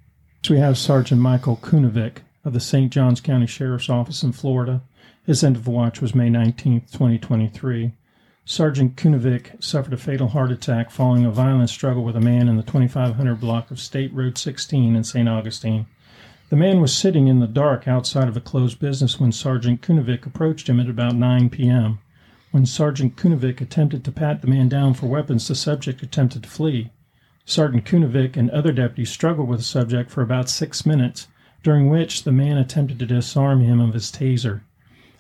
So 0.43 0.55
we 0.55 0.61
have 0.61 0.79
Sergeant 0.79 1.21
Michael 1.21 1.57
Kunovich 1.57 2.19
of 2.45 2.53
the 2.53 2.61
St. 2.61 2.93
Johns 2.93 3.21
County 3.21 3.47
Sheriff's 3.47 3.91
Office 3.91 4.23
in 4.23 4.33
Florida. 4.33 4.83
His 5.27 5.43
end 5.43 5.57
of 5.57 5.67
watch 5.67 6.01
was 6.01 6.15
May 6.15 6.29
19, 6.31 6.83
2023. 6.83 7.93
Sergeant 8.47 8.97
Kunovich 8.97 9.63
suffered 9.63 9.95
a 9.95 9.97
fatal 9.97 10.29
heart 10.29 10.51
attack 10.53 10.91
following 10.91 11.25
a 11.25 11.31
violent 11.31 11.71
struggle 11.71 12.05
with 12.05 12.15
a 12.15 12.21
man 12.21 12.47
in 12.47 12.57
the 12.57 12.63
2500 12.63 13.41
block 13.41 13.71
of 13.71 13.81
State 13.81 14.13
Road 14.13 14.37
16 14.37 14.95
in 14.95 15.03
St. 15.03 15.29
Augustine. 15.29 15.87
The 16.51 16.57
man 16.57 16.81
was 16.81 16.95
sitting 16.95 17.27
in 17.27 17.41
the 17.41 17.47
dark 17.47 17.89
outside 17.89 18.29
of 18.29 18.37
a 18.37 18.41
closed 18.41 18.79
business 18.79 19.19
when 19.19 19.33
Sergeant 19.33 19.81
Kunovich 19.81 20.27
approached 20.27 20.69
him 20.69 20.79
at 20.79 20.91
about 20.91 21.15
9 21.15 21.49
p.m. 21.49 22.01
When 22.55 22.67
Sergeant 22.67 23.17
Kunovich 23.17 23.61
attempted 23.61 24.05
to 24.05 24.13
pat 24.13 24.41
the 24.41 24.47
man 24.47 24.69
down 24.69 24.95
for 24.95 25.07
weapons, 25.07 25.49
the 25.49 25.57
subject 25.57 26.05
attempted 26.05 26.45
to 26.45 26.49
flee. 26.49 26.93
Sergeant 27.45 27.85
Kunovich 27.85 28.37
and 28.37 28.49
other 28.51 28.71
deputies 28.71 29.11
struggled 29.11 29.49
with 29.49 29.59
the 29.59 29.65
subject 29.65 30.09
for 30.09 30.23
about 30.23 30.49
six 30.49 30.87
minutes, 30.87 31.27
during 31.65 31.91
which 31.91 32.23
the 32.23 32.31
man 32.31 32.57
attempted 32.57 33.01
to 33.01 33.07
disarm 33.07 33.63
him 33.63 33.81
of 33.81 33.93
his 33.93 34.13
taser. 34.13 34.61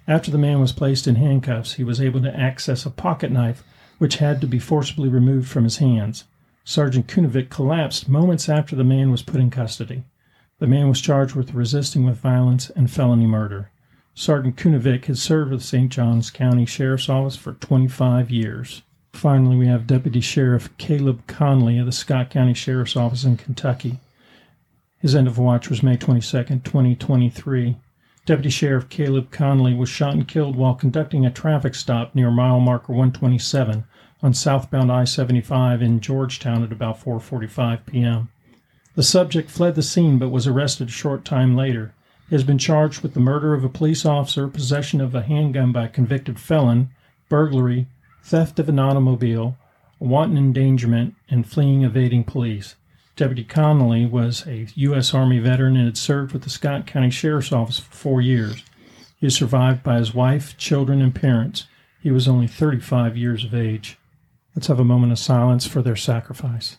After 0.06 0.30
the 0.30 0.38
man 0.38 0.60
was 0.60 0.70
placed 0.70 1.08
in 1.08 1.16
handcuffs, 1.16 1.72
he 1.72 1.82
was 1.82 2.00
able 2.00 2.22
to 2.22 2.38
access 2.38 2.86
a 2.86 2.90
pocket 2.90 3.32
knife, 3.32 3.64
which 3.98 4.18
had 4.18 4.40
to 4.40 4.46
be 4.46 4.60
forcibly 4.60 5.08
removed 5.08 5.48
from 5.48 5.64
his 5.64 5.78
hands. 5.78 6.26
Sergeant 6.62 7.08
Kunovich 7.08 7.50
collapsed 7.50 8.08
moments 8.08 8.48
after 8.48 8.76
the 8.76 8.84
man 8.84 9.10
was 9.10 9.24
put 9.24 9.40
in 9.40 9.50
custody. 9.50 10.04
The 10.60 10.68
man 10.68 10.88
was 10.88 11.00
charged 11.00 11.34
with 11.34 11.52
resisting 11.52 12.04
with 12.04 12.16
violence 12.16 12.70
and 12.70 12.88
felony 12.88 13.26
murder. 13.26 13.72
Sergeant 14.16 14.54
Kunovich 14.54 15.06
has 15.06 15.20
served 15.20 15.50
with 15.50 15.60
the 15.60 15.66
St. 15.66 15.90
Johns 15.90 16.30
County 16.30 16.64
Sheriff's 16.64 17.08
Office 17.08 17.34
for 17.34 17.54
25 17.54 18.30
years. 18.30 18.82
Finally, 19.12 19.56
we 19.56 19.66
have 19.66 19.88
Deputy 19.88 20.20
Sheriff 20.20 20.76
Caleb 20.78 21.26
Conley 21.26 21.78
of 21.78 21.86
the 21.86 21.92
Scott 21.92 22.30
County 22.30 22.54
Sheriff's 22.54 22.96
Office 22.96 23.24
in 23.24 23.36
Kentucky. 23.36 23.98
His 25.00 25.16
end 25.16 25.26
of 25.26 25.36
watch 25.36 25.68
was 25.68 25.82
May 25.82 25.96
22, 25.96 26.44
2023. 26.44 27.76
Deputy 28.24 28.50
Sheriff 28.50 28.88
Caleb 28.88 29.32
Conley 29.32 29.74
was 29.74 29.88
shot 29.88 30.14
and 30.14 30.28
killed 30.28 30.54
while 30.54 30.74
conducting 30.74 31.26
a 31.26 31.30
traffic 31.30 31.74
stop 31.74 32.14
near 32.14 32.30
mile 32.30 32.60
marker 32.60 32.92
127 32.92 33.84
on 34.22 34.32
southbound 34.32 34.92
I-75 34.92 35.82
in 35.82 36.00
Georgetown 36.00 36.62
at 36.62 36.72
about 36.72 37.02
4:45 37.02 37.84
p.m. 37.84 38.28
The 38.94 39.02
subject 39.02 39.50
fled 39.50 39.74
the 39.74 39.82
scene 39.82 40.18
but 40.18 40.30
was 40.30 40.46
arrested 40.46 40.88
a 40.88 40.92
short 40.92 41.24
time 41.24 41.56
later. 41.56 41.93
Has 42.30 42.44
been 42.44 42.58
charged 42.58 43.02
with 43.02 43.14
the 43.14 43.20
murder 43.20 43.54
of 43.54 43.64
a 43.64 43.68
police 43.68 44.04
officer, 44.04 44.48
possession 44.48 45.00
of 45.00 45.14
a 45.14 45.22
handgun 45.22 45.72
by 45.72 45.84
a 45.84 45.88
convicted 45.88 46.40
felon, 46.40 46.90
burglary, 47.28 47.86
theft 48.22 48.58
of 48.58 48.68
an 48.68 48.78
automobile, 48.78 49.56
wanton 49.98 50.36
endangerment, 50.36 51.14
and 51.28 51.46
fleeing 51.46 51.82
evading 51.82 52.24
police. 52.24 52.76
Deputy 53.16 53.44
Connolly 53.44 54.06
was 54.06 54.44
a 54.46 54.66
U.S. 54.74 55.14
Army 55.14 55.38
veteran 55.38 55.76
and 55.76 55.84
had 55.84 55.96
served 55.96 56.32
with 56.32 56.42
the 56.42 56.50
Scott 56.50 56.86
County 56.86 57.10
Sheriff's 57.10 57.52
Office 57.52 57.78
for 57.78 57.94
four 57.94 58.20
years. 58.20 58.64
He 59.16 59.26
is 59.28 59.36
survived 59.36 59.82
by 59.82 59.98
his 59.98 60.12
wife, 60.12 60.56
children, 60.56 61.00
and 61.00 61.14
parents. 61.14 61.66
He 62.02 62.10
was 62.10 62.26
only 62.26 62.48
35 62.48 63.16
years 63.16 63.44
of 63.44 63.54
age. 63.54 63.98
Let's 64.56 64.66
have 64.66 64.80
a 64.80 64.84
moment 64.84 65.12
of 65.12 65.18
silence 65.18 65.66
for 65.66 65.80
their 65.80 65.96
sacrifice. 65.96 66.76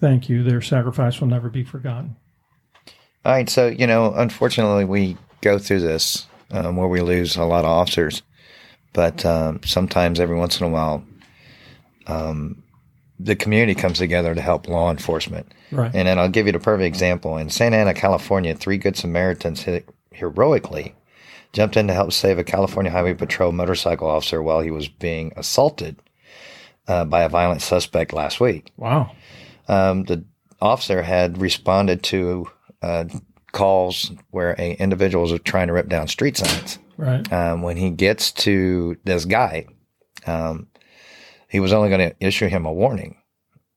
Thank 0.00 0.28
you. 0.28 0.42
Their 0.42 0.60
sacrifice 0.60 1.20
will 1.20 1.28
never 1.28 1.48
be 1.48 1.64
forgotten. 1.64 2.16
All 3.24 3.32
right, 3.32 3.48
so 3.48 3.68
you 3.68 3.86
know, 3.86 4.12
unfortunately, 4.14 4.84
we 4.84 5.16
go 5.40 5.58
through 5.58 5.80
this 5.80 6.26
um, 6.50 6.76
where 6.76 6.88
we 6.88 7.00
lose 7.00 7.36
a 7.36 7.44
lot 7.44 7.64
of 7.64 7.70
officers, 7.70 8.22
but 8.92 9.24
um, 9.24 9.60
sometimes, 9.64 10.20
every 10.20 10.36
once 10.36 10.60
in 10.60 10.66
a 10.66 10.70
while, 10.70 11.04
um, 12.06 12.62
the 13.18 13.36
community 13.36 13.74
comes 13.74 13.98
together 13.98 14.34
to 14.34 14.40
help 14.40 14.68
law 14.68 14.90
enforcement. 14.90 15.52
Right. 15.70 15.90
And 15.94 16.06
then 16.06 16.18
I'll 16.18 16.28
give 16.28 16.46
you 16.46 16.52
the 16.52 16.58
perfect 16.58 16.86
example. 16.86 17.38
In 17.38 17.48
Santa 17.48 17.76
Ana, 17.76 17.94
California, 17.94 18.54
three 18.54 18.76
Good 18.76 18.96
Samaritans 18.96 19.66
heroically 20.12 20.94
jumped 21.52 21.76
in 21.76 21.86
to 21.86 21.94
help 21.94 22.12
save 22.12 22.38
a 22.38 22.44
California 22.44 22.92
Highway 22.92 23.14
Patrol 23.14 23.52
motorcycle 23.52 24.08
officer 24.08 24.42
while 24.42 24.60
he 24.60 24.70
was 24.70 24.88
being 24.88 25.32
assaulted 25.36 25.96
uh, 26.88 27.04
by 27.04 27.22
a 27.22 27.28
violent 27.28 27.62
suspect 27.62 28.12
last 28.12 28.40
week. 28.40 28.70
Wow. 28.76 29.12
Um, 29.68 30.04
the 30.04 30.24
officer 30.60 31.02
had 31.02 31.38
responded 31.40 32.02
to 32.04 32.48
uh, 32.82 33.04
calls 33.52 34.10
where 34.30 34.54
a 34.58 34.72
individual 34.74 35.28
was 35.28 35.40
trying 35.44 35.68
to 35.68 35.72
rip 35.72 35.88
down 35.88 36.08
street 36.08 36.36
signs. 36.36 36.78
Right. 36.96 37.30
Um, 37.32 37.62
when 37.62 37.76
he 37.76 37.90
gets 37.90 38.30
to 38.32 38.96
this 39.04 39.24
guy, 39.24 39.66
um, 40.26 40.68
he 41.48 41.60
was 41.60 41.72
only 41.72 41.88
going 41.88 42.10
to 42.10 42.16
issue 42.20 42.48
him 42.48 42.66
a 42.66 42.72
warning. 42.72 43.16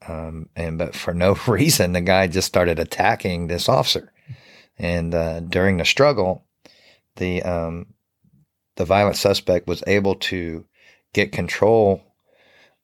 Um, 0.07 0.49
and 0.55 0.77
but 0.77 0.95
for 0.95 1.13
no 1.13 1.37
reason, 1.47 1.93
the 1.93 2.01
guy 2.01 2.27
just 2.27 2.47
started 2.47 2.79
attacking 2.79 3.47
this 3.47 3.69
officer. 3.69 4.11
And 4.77 5.15
uh, 5.15 5.39
during 5.41 5.77
the 5.77 5.85
struggle, 5.85 6.45
the 7.15 7.41
um, 7.43 7.87
the 8.75 8.85
violent 8.85 9.17
suspect 9.17 9.67
was 9.67 9.83
able 9.87 10.15
to 10.15 10.65
get 11.13 11.31
control 11.31 12.03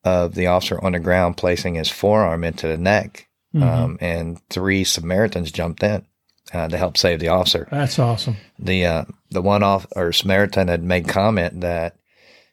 of 0.04 0.36
the 0.36 0.48
officer 0.48 0.84
on 0.84 0.92
the 0.94 1.00
ground, 1.00 1.38
placing 1.38 1.76
his 1.76 1.90
forearm 1.90 2.44
into 2.44 2.68
the 2.68 2.78
neck. 2.78 3.28
Mhm. 3.56 3.62
Um, 3.62 3.98
and 4.02 4.42
three 4.50 4.84
Samaritans 4.84 5.52
jumped 5.52 5.84
in 5.84 6.06
uh, 6.54 6.68
to 6.70 6.78
help 6.78 6.98
save 6.98 7.20
the 7.20 7.28
officer 7.28 7.68
That's 7.70 8.00
awesome. 8.00 8.38
the 8.58 8.84
uh, 8.86 9.06
the 9.30 9.44
one 9.44 9.62
off 9.62 9.86
or 9.96 10.12
Samaritan 10.12 10.68
had 10.70 10.82
made 10.84 11.08
comment 11.08 11.62
that 11.62 11.96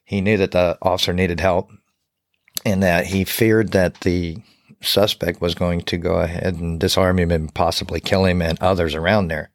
he 0.05 0.21
knew 0.21 0.37
that 0.37 0.51
the 0.51 0.77
officer 0.81 1.11
needed 1.11 1.39
help, 1.39 1.71
and 2.65 2.83
that 2.83 3.07
he 3.07 3.23
feared 3.23 3.71
that 3.71 4.01
the 4.01 4.37
suspect 4.81 5.41
was 5.41 5.55
going 5.55 5.81
to 5.81 5.97
go 5.97 6.15
ahead 6.15 6.55
and 6.55 6.79
disarm 6.79 7.17
him 7.19 7.31
and 7.31 7.53
possibly 7.53 7.99
kill 7.99 8.25
him 8.25 8.41
and 8.41 8.59
others 8.61 8.93
around 8.93 9.27
there, 9.29 9.49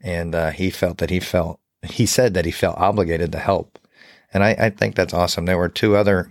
and 0.00 0.34
uh, 0.36 0.50
he 0.50 0.70
felt 0.70 0.98
that 0.98 1.10
he 1.10 1.18
felt 1.20 1.58
he 1.82 2.06
said 2.06 2.34
that 2.34 2.44
he 2.44 2.50
felt 2.52 2.78
obligated 2.78 3.32
to 3.32 3.38
help, 3.38 3.76
and 4.32 4.44
I, 4.44 4.50
I 4.58 4.70
think 4.70 4.94
that's 4.94 5.14
awesome. 5.14 5.46
There 5.46 5.58
were 5.58 5.68
two 5.68 5.96
other. 5.96 6.30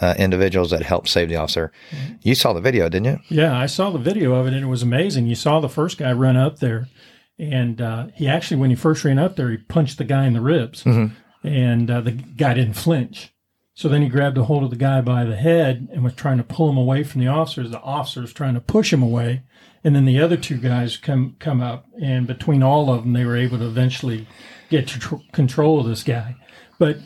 Uh, 0.00 0.14
individuals 0.18 0.70
that 0.70 0.80
helped 0.82 1.08
save 1.08 1.28
the 1.28 1.36
officer. 1.36 1.70
You 2.22 2.34
saw 2.34 2.54
the 2.54 2.60
video, 2.62 2.88
didn't 2.88 3.06
you? 3.06 3.18
Yeah, 3.42 3.54
I 3.54 3.66
saw 3.66 3.90
the 3.90 3.98
video 3.98 4.32
of 4.34 4.46
it 4.46 4.54
and 4.54 4.62
it 4.64 4.68
was 4.68 4.82
amazing. 4.82 5.26
You 5.26 5.34
saw 5.34 5.60
the 5.60 5.68
first 5.68 5.98
guy 5.98 6.10
run 6.12 6.38
up 6.38 6.58
there, 6.58 6.88
and 7.38 7.80
uh, 7.82 8.06
he 8.14 8.26
actually, 8.26 8.56
when 8.60 8.70
he 8.70 8.76
first 8.76 9.04
ran 9.04 9.18
up 9.18 9.36
there, 9.36 9.50
he 9.50 9.58
punched 9.58 9.98
the 9.98 10.04
guy 10.04 10.26
in 10.26 10.32
the 10.32 10.40
ribs, 10.40 10.84
Mhm. 10.84 11.12
and 11.44 11.90
uh, 11.90 12.00
the 12.00 12.12
guy 12.12 12.54
didn't 12.54 12.74
flinch. 12.74 13.32
So 13.74 13.88
then 13.88 14.00
he 14.02 14.08
grabbed 14.08 14.36
a 14.38 14.44
hold 14.44 14.64
of 14.64 14.70
the 14.70 14.76
guy 14.76 15.00
by 15.02 15.24
the 15.24 15.36
head 15.36 15.88
and 15.92 16.02
was 16.04 16.14
trying 16.14 16.38
to 16.38 16.44
pull 16.44 16.68
him 16.70 16.76
away 16.78 17.02
from 17.04 17.20
the 17.20 17.28
officers. 17.28 17.70
The 17.70 17.80
officers 17.80 18.32
trying 18.32 18.54
to 18.54 18.60
push 18.60 18.92
him 18.92 19.02
away, 19.02 19.42
and 19.84 19.94
then 19.94 20.04
the 20.06 20.20
other 20.20 20.36
two 20.36 20.56
guys 20.58 20.96
come 20.96 21.36
come 21.38 21.60
up, 21.60 21.86
and 22.00 22.26
between 22.26 22.62
all 22.62 22.90
of 22.92 23.02
them, 23.02 23.12
they 23.12 23.24
were 23.26 23.36
able 23.36 23.58
to 23.58 23.66
eventually 23.66 24.26
get 24.70 24.86
to 24.88 24.98
tr- 24.98 25.14
control 25.32 25.80
of 25.80 25.86
this 25.86 26.02
guy. 26.02 26.36
But 26.78 26.98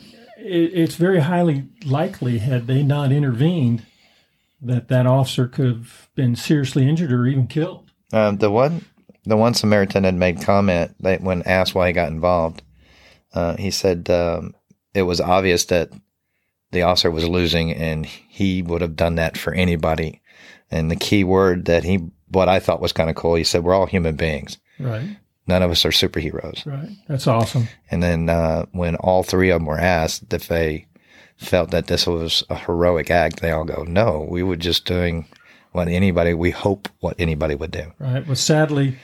it's 0.45 0.95
very 0.95 1.19
highly 1.19 1.67
likely 1.85 2.37
had 2.37 2.67
they 2.67 2.83
not 2.83 3.11
intervened 3.11 3.85
that 4.61 4.87
that 4.87 5.05
officer 5.05 5.47
could 5.47 5.67
have 5.67 6.09
been 6.15 6.35
seriously 6.35 6.87
injured 6.87 7.11
or 7.11 7.25
even 7.27 7.47
killed. 7.47 7.91
Um, 8.13 8.37
the 8.37 8.51
one, 8.51 8.85
the 9.23 9.37
one 9.37 9.53
Samaritan 9.53 10.03
had 10.03 10.15
made 10.15 10.41
comment 10.41 10.95
that 10.99 11.21
when 11.21 11.41
asked 11.43 11.75
why 11.75 11.87
he 11.87 11.93
got 11.93 12.09
involved, 12.09 12.61
uh, 13.33 13.57
he 13.57 13.71
said 13.71 14.09
um, 14.09 14.53
it 14.93 15.03
was 15.03 15.19
obvious 15.19 15.65
that 15.65 15.91
the 16.71 16.83
officer 16.83 17.11
was 17.11 17.27
losing, 17.27 17.71
and 17.73 18.05
he 18.05 18.61
would 18.61 18.81
have 18.81 18.95
done 18.95 19.15
that 19.15 19.37
for 19.37 19.53
anybody. 19.53 20.21
And 20.71 20.89
the 20.89 20.95
key 20.95 21.23
word 21.23 21.65
that 21.65 21.83
he, 21.83 22.09
what 22.27 22.49
I 22.49 22.59
thought 22.59 22.81
was 22.81 22.93
kind 22.93 23.09
of 23.09 23.15
cool, 23.15 23.35
he 23.35 23.43
said, 23.43 23.63
"We're 23.63 23.75
all 23.75 23.85
human 23.85 24.15
beings. 24.15 24.57
Right, 24.79 25.17
None 25.47 25.61
of 25.63 25.71
us 25.71 25.85
are 25.85 25.89
superheroes." 25.91 26.65
right. 26.65 26.89
That's 27.07 27.27
awesome. 27.27 27.67
And 27.91 28.01
then 28.01 28.29
uh, 28.29 28.65
when 28.71 28.95
all 28.97 29.23
three 29.23 29.49
of 29.51 29.59
them 29.59 29.67
were 29.67 29.79
asked 29.79 30.33
if 30.33 30.47
they 30.47 30.87
felt 31.37 31.71
that 31.71 31.87
this 31.87 32.07
was 32.07 32.43
a 32.49 32.55
heroic 32.55 33.11
act, 33.11 33.41
they 33.41 33.51
all 33.51 33.65
go, 33.65 33.83
"No, 33.83 34.25
we 34.29 34.41
were 34.43 34.55
just 34.55 34.85
doing 34.85 35.25
what 35.71 35.87
anybody 35.87 36.33
we 36.33 36.51
hope 36.51 36.87
what 36.99 37.15
anybody 37.19 37.55
would 37.55 37.71
do." 37.71 37.91
Right. 37.99 38.25
Well, 38.25 38.35
sadly, 38.35 38.97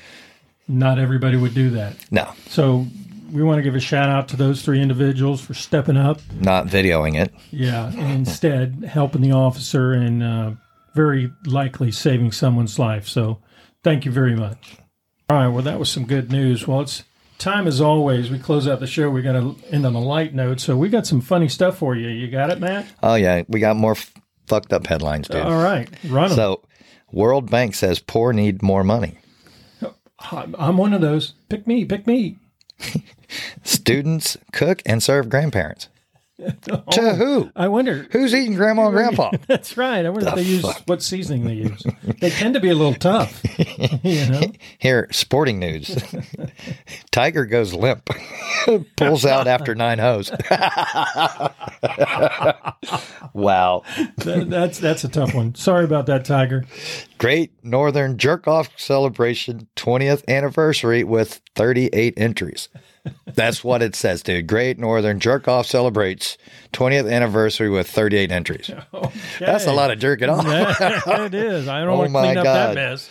not 0.67 0.97
everybody 0.99 1.37
would 1.37 1.53
do 1.53 1.69
that. 1.71 1.95
No, 2.11 2.31
So 2.47 2.87
we 3.31 3.43
want 3.43 3.57
to 3.59 3.61
give 3.61 3.75
a 3.75 3.79
shout 3.79 4.09
out 4.09 4.27
to 4.29 4.35
those 4.37 4.61
three 4.61 4.81
individuals 4.81 5.39
for 5.41 5.53
stepping 5.53 5.95
up. 5.97 6.19
not 6.39 6.67
videoing 6.67 7.15
it. 7.21 7.33
Yeah, 7.51 7.87
and 7.91 8.11
instead 8.11 8.83
helping 8.87 9.21
the 9.21 9.31
officer 9.31 9.93
and 9.93 10.21
uh, 10.23 10.51
very 10.95 11.31
likely 11.45 11.91
saving 11.91 12.31
someone's 12.33 12.77
life. 12.79 13.07
So 13.07 13.39
thank 13.83 14.03
you 14.05 14.11
very 14.11 14.35
much. 14.35 14.77
All 15.31 15.37
right. 15.37 15.47
Well, 15.47 15.63
that 15.63 15.79
was 15.79 15.89
some 15.89 16.05
good 16.05 16.31
news. 16.31 16.67
Well, 16.67 16.81
it's 16.81 17.03
time 17.37 17.67
as 17.67 17.79
always. 17.79 18.29
We 18.29 18.37
close 18.37 18.67
out 18.67 18.79
the 18.81 18.87
show. 18.87 19.09
We 19.09 19.21
got 19.21 19.33
to 19.33 19.55
end 19.69 19.85
on 19.85 19.95
a 19.95 19.99
light 20.01 20.33
note. 20.33 20.59
So 20.59 20.75
we 20.77 20.89
got 20.89 21.07
some 21.07 21.21
funny 21.21 21.47
stuff 21.47 21.77
for 21.77 21.95
you. 21.95 22.09
You 22.09 22.29
got 22.29 22.49
it, 22.49 22.59
Matt? 22.59 22.87
Oh 23.01 23.15
yeah, 23.15 23.43
we 23.47 23.59
got 23.59 23.75
more 23.77 23.93
f- 23.93 24.13
fucked 24.47 24.73
up 24.73 24.87
headlines, 24.87 25.27
dude. 25.27 25.41
All 25.41 25.63
right. 25.63 25.87
Run 26.03 26.31
'em. 26.31 26.35
So, 26.35 26.61
World 27.11 27.49
Bank 27.49 27.75
says 27.75 27.99
poor 27.99 28.33
need 28.33 28.61
more 28.61 28.83
money. 28.83 29.17
I'm 30.19 30.77
one 30.77 30.93
of 30.93 31.01
those. 31.01 31.33
Pick 31.49 31.65
me. 31.65 31.85
Pick 31.85 32.05
me. 32.05 32.37
Students 33.63 34.37
cook 34.51 34.81
and 34.85 35.01
serve 35.01 35.29
grandparents. 35.29 35.87
Oh. 36.71 36.83
To 36.91 37.15
who? 37.15 37.51
I 37.55 37.67
wonder. 37.67 38.07
Who's 38.11 38.33
eating 38.33 38.55
grandma 38.55 38.85
and 38.87 38.93
grandpa? 38.93 39.31
That's 39.47 39.75
right. 39.77 40.05
I 40.05 40.09
wonder 40.09 40.27
if 40.27 40.35
The 40.35 40.41
they 40.41 40.47
use 40.47 40.65
what 40.85 41.01
seasoning 41.01 41.43
they 41.45 41.53
use. 41.53 41.83
they 42.19 42.29
tend 42.29 42.53
to 42.53 42.59
be 42.59 42.69
a 42.69 42.75
little 42.75 42.93
tough. 42.93 43.41
you 44.03 44.25
know. 44.29 44.41
Here, 44.77 45.07
sporting 45.11 45.59
news. 45.59 45.97
Tiger 47.11 47.45
goes 47.45 47.73
limp, 47.73 48.09
pulls 48.95 49.25
out 49.25 49.47
after 49.47 49.75
nine 49.75 49.99
hoes. 49.99 50.31
wow. 53.33 53.83
That, 54.17 54.45
that's 54.49 54.79
that's 54.79 55.03
a 55.03 55.09
tough 55.09 55.33
one. 55.33 55.55
Sorry 55.55 55.83
about 55.83 56.05
that, 56.07 56.25
Tiger. 56.25 56.65
Great 57.17 57.51
Northern 57.63 58.17
Jerk 58.17 58.47
Off 58.47 58.69
Celebration 58.77 59.67
20th 59.75 60.27
anniversary 60.27 61.03
with 61.03 61.41
38 61.55 62.13
entries. 62.17 62.69
That's 63.25 63.63
what 63.63 63.81
it 63.81 63.95
says, 63.95 64.21
dude. 64.23 64.47
Great 64.47 64.77
Northern 64.77 65.19
Jerk 65.19 65.47
Off 65.47 65.65
celebrates 65.65 66.37
20th 66.73 67.11
anniversary 67.11 67.69
with 67.69 67.89
38 67.89 68.31
entries. 68.31 68.69
That's 69.39 69.65
a 69.65 69.73
lot 69.73 69.89
of 69.91 69.99
jerking 69.99 70.29
off. 70.29 70.45
It 70.47 71.33
is. 71.33 71.67
I 71.67 71.79
don't 71.81 71.89
Oh 71.93 71.97
want 71.97 72.13
to 72.13 72.19
clean 72.19 72.37
up 72.37 72.43
that 72.43 72.75
mess. 72.75 73.09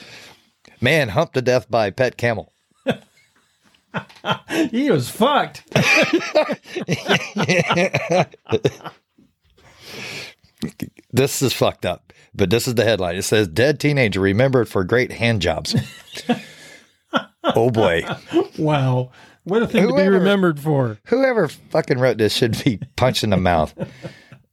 Man 0.81 1.09
humped 1.09 1.35
to 1.35 1.43
death 1.43 1.71
by 1.71 1.91
pet 1.91 2.17
camel. 2.17 2.53
he 4.71 4.91
was 4.91 5.11
fucked. 5.11 5.65
this 11.13 11.43
is 11.43 11.53
fucked 11.53 11.85
up, 11.87 12.13
but 12.35 12.51
this 12.51 12.69
is 12.69 12.75
the 12.75 12.85
headline. 12.85 13.17
It 13.17 13.23
says 13.23 13.49
"Dead 13.49 13.81
teenager 13.81 14.21
remembered 14.21 14.69
for 14.69 14.85
great 14.85 15.13
hand 15.13 15.43
jobs." 15.43 15.75
oh 17.45 17.71
boy, 17.71 18.03
Wow. 18.59 19.11
What 19.45 19.63
a 19.63 19.67
thing 19.67 19.89
to 19.89 19.95
be 19.95 20.09
remembered 20.09 20.61
for. 20.61 20.99
whoever 21.05 21.49
fucking 21.49 21.99
wrote 21.99 22.19
this 22.19 22.33
should 22.33 22.63
be 22.65 22.81
punched 22.97 23.25
in 23.25 23.31
the 23.31 23.37
mouth. 23.37 23.75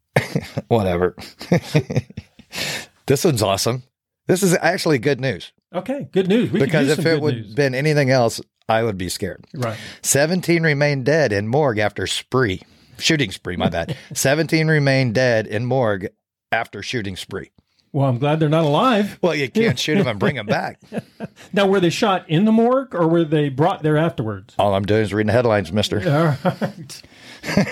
Whatever. 0.68 1.16
this 3.06 3.24
one's 3.24 3.42
awesome. 3.42 3.84
This 4.28 4.44
is 4.44 4.58
actually 4.62 5.00
good 5.00 5.22
news 5.22 5.52
Okay, 5.74 6.08
good 6.12 6.28
news. 6.28 6.52
We 6.52 6.62
because 6.62 6.88
use 6.88 7.00
if 7.00 7.06
it 7.06 7.22
would 7.22 7.36
news. 7.36 7.54
been 7.54 7.76
anything 7.76 8.10
else, 8.10 8.40
I 8.70 8.84
would 8.84 8.98
be 8.98 9.10
scared. 9.10 9.46
Right. 9.54 9.78
17 10.02 10.64
remain 10.64 11.04
dead 11.04 11.34
in 11.34 11.48
morgue 11.48 11.78
after 11.80 12.08
spree. 12.08 12.62
Shooting 12.98 13.32
spree, 13.32 13.58
my 13.58 13.70
bad. 13.70 13.96
17 14.14 14.68
remain 14.68 15.14
dead 15.14 15.46
in 15.46 15.66
morgue 15.66 16.08
after 16.52 16.82
shooting 16.82 17.16
spree. 17.16 17.52
Well, 17.94 18.08
I'm 18.08 18.18
glad 18.20 18.40
they're 18.40 18.50
not 18.50 18.66
alive. 18.66 19.18
Well, 19.22 19.34
you 19.36 19.50
can't 19.50 19.80
shoot 19.80 19.96
them 19.98 20.08
and 20.08 20.20
bring 20.20 20.36
them 20.36 20.46
back. 20.46 20.80
Now, 21.54 21.68
were 21.68 21.80
they 21.80 21.90
shot 21.90 22.30
in 22.30 22.46
the 22.46 22.52
morgue 22.52 22.94
or 22.94 23.08
were 23.08 23.24
they 23.24 23.50
brought 23.50 23.82
there 23.84 23.96
afterwards? 23.98 24.54
All 24.60 24.74
I'm 24.76 24.86
doing 24.86 25.02
is 25.02 25.14
reading 25.14 25.28
the 25.28 25.34
headlines, 25.34 25.72
mister. 25.72 25.98
All 26.00 26.26
right. 26.54 27.02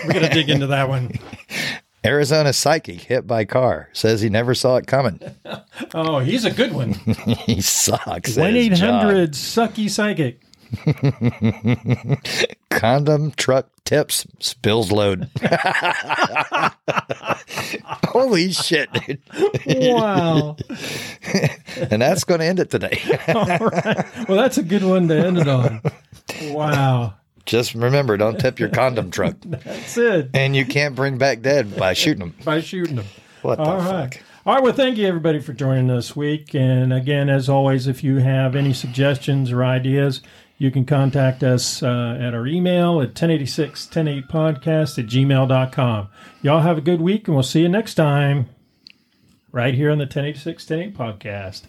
We're 0.05 0.13
going 0.13 0.25
to 0.25 0.29
dig 0.29 0.49
into 0.49 0.67
that 0.67 0.87
one. 0.87 1.11
Arizona 2.05 2.53
psychic 2.53 3.01
hit 3.01 3.25
by 3.27 3.43
car 3.45 3.89
says 3.91 4.21
he 4.21 4.29
never 4.29 4.53
saw 4.55 4.77
it 4.77 4.87
coming. 4.87 5.19
Oh, 5.93 6.19
he's 6.19 6.45
a 6.45 6.51
good 6.51 6.71
one. 6.73 6.93
he 6.93 7.59
sucks. 7.61 8.37
at 8.37 8.41
1 8.41 8.55
800 8.55 9.31
Sucky 9.33 9.89
Psychic. 9.89 10.41
condom 12.69 13.31
truck 13.31 13.67
tips 13.85 14.25
spills 14.39 14.91
load. 14.91 15.29
Holy 18.05 18.51
shit, 18.51 18.89
dude. 18.93 19.21
Wow. 19.67 20.57
And 21.91 22.01
that's 22.01 22.23
going 22.23 22.39
to 22.39 22.45
end 22.45 22.61
it 22.61 22.69
today. 22.69 23.01
All 23.27 23.45
right. 23.45 24.29
Well, 24.29 24.37
that's 24.37 24.57
a 24.57 24.63
good 24.63 24.81
one 24.81 25.09
to 25.09 25.13
end 25.13 25.37
it 25.37 25.47
on. 25.49 25.81
Wow. 26.45 27.15
Just 27.45 27.75
remember, 27.75 28.15
don't 28.15 28.39
tip 28.39 28.61
your 28.61 28.69
condom 28.69 29.11
truck. 29.11 29.35
That's 29.43 29.97
it. 29.97 30.29
And 30.33 30.55
you 30.55 30.65
can't 30.65 30.95
bring 30.95 31.17
back 31.17 31.41
dead 31.41 31.75
by 31.75 31.91
shooting 31.91 32.19
them. 32.19 32.35
By 32.45 32.61
shooting 32.61 32.95
them. 32.95 33.07
What 33.41 33.57
the 33.57 33.63
All 33.65 33.81
fuck? 33.81 34.21
All 34.45 34.53
right. 34.55 34.63
Well, 34.63 34.73
thank 34.73 34.97
you 34.97 35.05
everybody 35.05 35.39
for 35.39 35.51
joining 35.53 35.89
us 35.91 36.07
this 36.09 36.15
week. 36.15 36.55
And 36.55 36.93
again, 36.93 37.29
as 37.29 37.49
always, 37.49 37.87
if 37.87 38.03
you 38.03 38.17
have 38.17 38.55
any 38.55 38.73
suggestions 38.73 39.51
or 39.51 39.65
ideas, 39.65 40.21
you 40.57 40.71
can 40.71 40.85
contact 40.85 41.43
us 41.43 41.83
uh, 41.83 42.17
at 42.19 42.33
our 42.33 42.47
email 42.47 43.01
at 43.01 43.13
1086-108podcast 43.13 44.97
at 44.97 45.05
gmail.com. 45.05 46.07
Y'all 46.41 46.61
have 46.61 46.77
a 46.77 46.81
good 46.81 47.01
week, 47.01 47.27
and 47.27 47.35
we'll 47.35 47.43
see 47.43 47.61
you 47.61 47.69
next 47.69 47.95
time 47.95 48.47
right 49.51 49.73
here 49.73 49.91
on 49.91 49.97
the 49.97 50.07
1086-108 50.07 50.95
podcast. 50.95 51.63